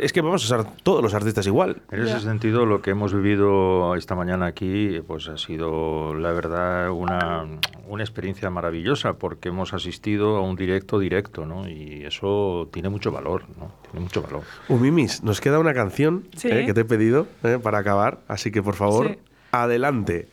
es 0.00 0.12
que 0.12 0.20
vamos 0.20 0.44
a 0.44 0.56
ser 0.56 0.66
todos 0.82 1.02
los 1.02 1.14
artistas 1.14 1.46
igual. 1.46 1.82
En 1.90 2.02
ese 2.02 2.20
sentido, 2.20 2.64
lo 2.64 2.80
que 2.80 2.90
hemos 2.90 3.12
vivido 3.14 3.94
esta 3.94 4.14
mañana 4.14 4.46
aquí, 4.46 5.00
pues 5.06 5.28
ha 5.28 5.36
sido, 5.36 6.14
la 6.14 6.32
verdad, 6.32 6.90
una, 6.90 7.46
una 7.86 8.02
experiencia 8.02 8.50
maravillosa, 8.50 9.14
porque 9.14 9.50
hemos 9.50 9.74
asistido 9.74 10.36
a 10.36 10.40
un 10.40 10.56
directo 10.56 10.98
directo, 10.98 11.44
¿no? 11.46 11.68
Y 11.68 12.04
eso 12.04 12.68
tiene 12.72 12.88
mucho 12.88 13.12
valor, 13.12 13.44
¿no? 13.58 13.72
Tiene 13.82 14.00
mucho 14.00 14.22
valor. 14.22 14.42
Umimis, 14.68 15.22
nos 15.22 15.40
queda 15.40 15.58
una 15.58 15.74
canción 15.74 16.26
eh, 16.42 16.64
que 16.64 16.74
te 16.74 16.80
he 16.80 16.84
pedido 16.84 17.26
eh, 17.44 17.58
para 17.62 17.78
acabar, 17.78 18.20
así 18.28 18.50
que 18.50 18.62
por 18.62 18.74
favor, 18.74 19.18
adelante. 19.52 20.28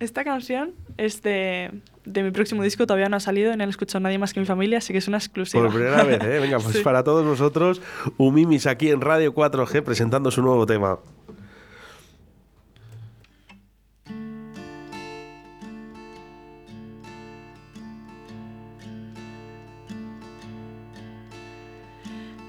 Esta 0.00 0.24
canción 0.24 0.72
es 0.96 1.20
de, 1.20 1.70
mi 2.06 2.30
próximo 2.30 2.62
disco, 2.62 2.86
todavía 2.86 3.10
no 3.10 3.18
ha 3.18 3.20
salido, 3.20 3.54
no 3.54 3.58
la 3.58 3.68
escuchado 3.68 4.00
nadie 4.00 4.16
más 4.18 4.32
que 4.32 4.40
mi 4.40 4.46
familia, 4.46 4.78
así 4.78 4.94
que 4.94 4.98
es 4.98 5.08
una 5.08 5.18
exclusiva. 5.18 5.62
Por 5.64 5.74
primera 5.74 6.02
vez, 6.04 6.22
¿eh? 6.22 6.38
Venga, 6.40 6.58
pues 6.62 6.78
para 6.78 7.04
todos 7.04 7.22
vosotros, 7.26 7.82
Umimis 8.16 8.66
aquí 8.66 8.88
en 8.88 9.02
Radio 9.02 9.34
4G 9.34 9.82
presentando 9.82 10.30
su 10.30 10.40
nuevo 10.40 10.64
tema. 10.64 10.98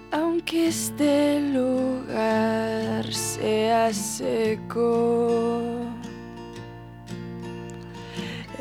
Aunque 0.10 0.68
este 0.70 1.42
lugar 1.52 3.14
sea 3.14 3.92
seco 3.92 5.62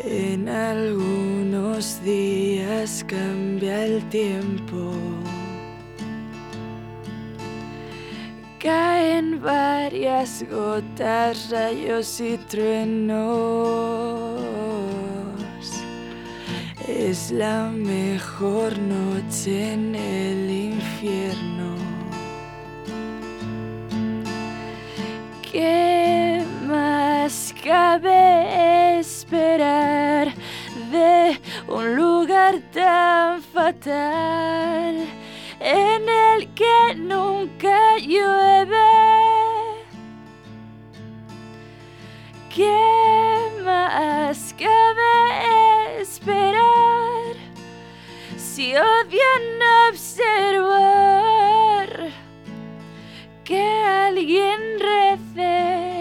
en 0.05 0.49
algunos 0.49 2.03
días 2.03 3.05
cambia 3.07 3.85
el 3.85 4.09
tiempo. 4.09 4.95
Caen 8.59 9.41
varias 9.41 10.45
gotas, 10.51 11.51
rayos 11.51 12.21
y 12.21 12.37
truenos. 12.49 13.21
Es 16.87 17.31
la 17.31 17.71
mejor 17.71 18.79
noche 18.79 19.73
en 19.73 19.95
el 19.95 20.51
infierno. 20.51 21.77
¿Qué 25.51 26.45
más 26.67 27.55
cabe 27.65 28.90
un 31.81 31.97
lugar 31.97 32.61
tan 32.75 33.41
fatal 33.43 35.07
en 35.61 36.09
el 36.09 36.49
que 36.55 36.95
nunca 36.97 37.97
llueve? 37.99 38.91
¿Qué 42.55 42.83
más 43.65 44.55
cabe 44.59 46.01
esperar 46.03 47.35
si 48.37 48.75
odian 48.77 49.63
observar 49.89 51.01
que 53.43 53.63
alguien 53.63 54.61
rece? 54.79 56.00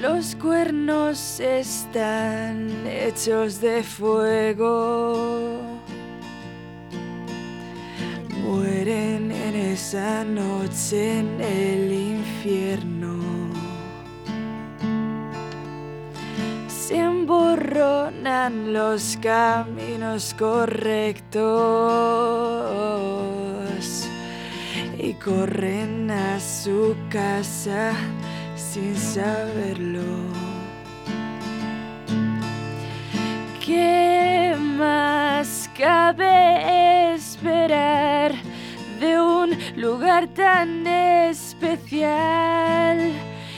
Los 0.00 0.36
cuernos 0.36 1.40
están 1.40 2.86
hechos 2.86 3.60
de 3.60 3.82
fuego. 3.82 5.60
Mueren 8.42 9.32
en 9.32 9.56
esa 9.56 10.24
noche 10.24 11.18
en 11.18 11.40
el 11.40 11.92
infierno. 11.92 13.18
Se 16.68 16.98
emborronan 16.98 18.72
los 18.72 19.18
caminos 19.20 20.32
correctos 20.38 21.38
y 24.96 25.12
corren 25.14 26.10
a 26.10 26.38
su 26.38 26.94
casa 27.10 27.92
sin 28.78 28.96
saberlo. 28.96 30.02
¿Qué 33.64 34.56
más 34.58 35.68
cabe 35.76 37.14
esperar 37.14 38.32
de 39.00 39.20
un 39.20 39.50
lugar 39.76 40.28
tan 40.28 40.86
especial 40.86 41.78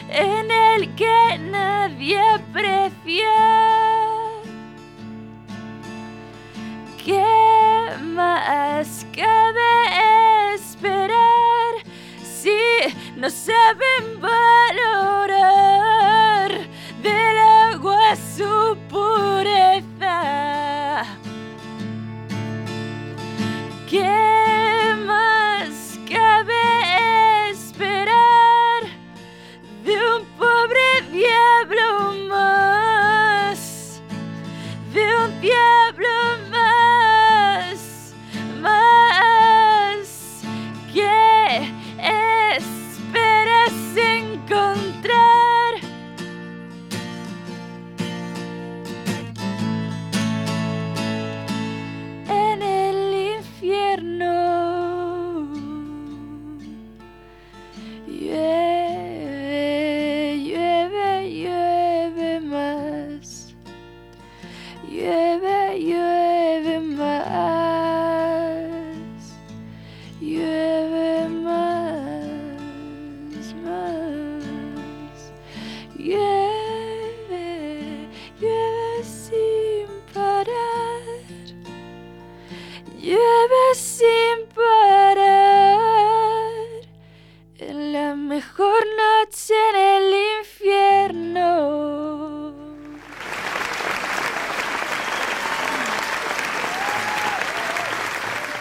en 0.09 0.51
el 0.51 0.95
que 0.95 1.39
nadie 1.51 2.19
aprecia? 2.19 3.37
¿Qué 7.05 7.25
más 8.03 9.07
cabe 9.15 10.30
no 13.21 13.29
saben 13.29 14.19
valorar 14.19 15.31
del 17.03 17.39
agua 17.39 18.17
su 18.17 18.79
pureza? 18.89 19.80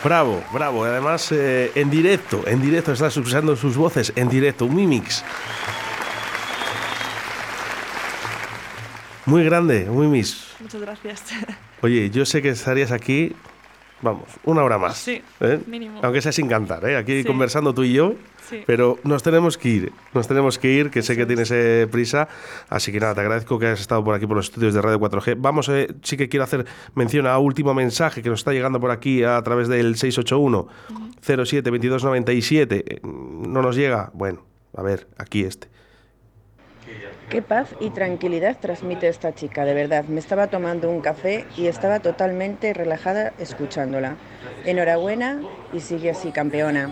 Bravo, 0.04 0.44
bravo. 0.54 0.86
Además, 0.86 1.32
eh, 1.32 1.72
en 1.76 1.90
directo, 1.90 2.44
en 2.48 2.62
directo, 2.62 2.94
estás 2.94 3.18
usando 3.18 3.56
sus 3.56 3.76
voces 3.76 4.14
en 4.16 4.30
directo, 4.30 4.66
un 4.66 4.76
mimix. 4.76 5.24
Muy 9.26 9.44
grande, 9.44 9.90
un 9.90 10.00
mimix. 10.00 10.56
Muchas 10.60 10.82
gracias. 10.82 11.24
Oye, 11.82 12.10
yo 12.10 12.26
sé 12.26 12.42
que 12.42 12.50
estarías 12.50 12.92
aquí, 12.92 13.36
vamos, 14.02 14.28
una 14.44 14.64
hora 14.64 14.78
más. 14.78 14.98
Sí, 14.98 15.22
¿eh? 15.42 15.60
mínimo. 15.68 16.00
Aunque 16.04 16.22
sea 16.22 16.32
sin 16.32 16.48
cantar, 16.48 16.84
¿eh? 16.90 16.98
aquí 16.98 17.22
Sí. 17.22 17.28
conversando 17.28 17.74
tú 17.74 17.84
y 17.84 17.94
yo. 17.94 18.14
Sí. 18.50 18.64
Pero 18.66 18.98
nos 19.04 19.22
tenemos 19.22 19.58
que 19.60 19.70
ir, 19.70 19.92
nos 20.16 20.28
tenemos 20.28 20.58
que 20.58 20.72
ir, 20.72 20.90
que 20.90 21.04
sé 21.04 21.16
que 21.16 21.28
tienes 21.28 21.52
eh, 21.52 21.88
prisa. 21.92 22.28
Así 22.68 22.92
que 22.92 23.00
nada, 23.00 23.14
te 23.14 23.22
agradezco 23.22 23.60
que 23.60 23.68
hayas 23.68 23.80
estado 23.80 24.04
por 24.04 24.16
aquí 24.16 24.26
por 24.26 24.38
los 24.38 24.46
estudios 24.48 24.74
de 24.74 24.82
Radio 24.82 25.00
4G. 25.00 25.36
Vamos, 25.38 25.70
eh, 25.70 25.94
sí 26.02 26.18
que 26.18 26.30
quiero 26.30 26.46
hacer 26.46 26.66
mención 26.96 27.28
a 27.28 27.38
último 27.38 27.76
mensaje 27.76 28.24
que 28.24 28.30
nos 28.30 28.40
está 28.40 28.52
llegando 28.52 28.80
por 28.80 28.90
aquí 28.90 29.24
a 29.24 29.40
través 29.44 29.68
del 29.68 29.96
681 29.98 30.68
07 31.22 31.70
22 31.70 32.04
97. 32.04 32.84
Eh, 32.88 33.00
No 33.04 33.62
nos 33.62 33.76
llega, 33.76 34.10
bueno, 34.16 34.44
a 34.76 34.82
ver, 34.82 35.08
aquí 35.18 35.44
este. 35.44 35.68
Qué 37.30 37.44
paz 37.44 37.76
y 37.80 37.92
tranquilidad 37.92 38.58
transmite 38.60 39.08
esta 39.08 39.36
chica, 39.36 39.64
de 39.64 39.76
verdad. 39.76 40.06
Me 40.06 40.20
estaba 40.20 40.48
tomando 40.48 40.90
un 40.90 41.02
café 41.02 41.46
y 41.56 41.68
estaba 41.68 42.00
totalmente 42.00 42.74
relajada 42.74 43.34
escuchándola. 43.38 44.16
Enhorabuena 44.66 45.40
y 45.72 45.80
sigue 45.80 46.10
así, 46.10 46.32
campeona. 46.32 46.90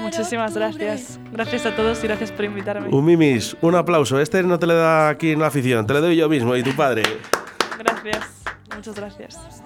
Muchísimas 0.00 0.54
gracias. 0.54 1.20
Gracias 1.32 1.66
a 1.66 1.76
todos 1.76 2.02
y 2.02 2.06
gracias 2.08 2.32
por 2.32 2.44
invitarme. 2.44 2.88
Un 2.88 3.04
mimis, 3.04 3.56
un 3.60 3.74
aplauso. 3.76 4.20
Este 4.20 4.42
no 4.42 4.58
te 4.58 4.66
le 4.66 4.74
da 4.74 5.08
aquí 5.08 5.32
en 5.32 5.40
la 5.40 5.46
afición, 5.46 5.86
te 5.86 5.94
le 5.94 6.00
doy 6.00 6.16
yo 6.16 6.28
mismo 6.28 6.56
y 6.56 6.62
tu 6.62 6.74
padre. 6.74 7.02
Gracias. 7.78 8.42
Muchas 8.74 8.94
gracias. 8.96 9.62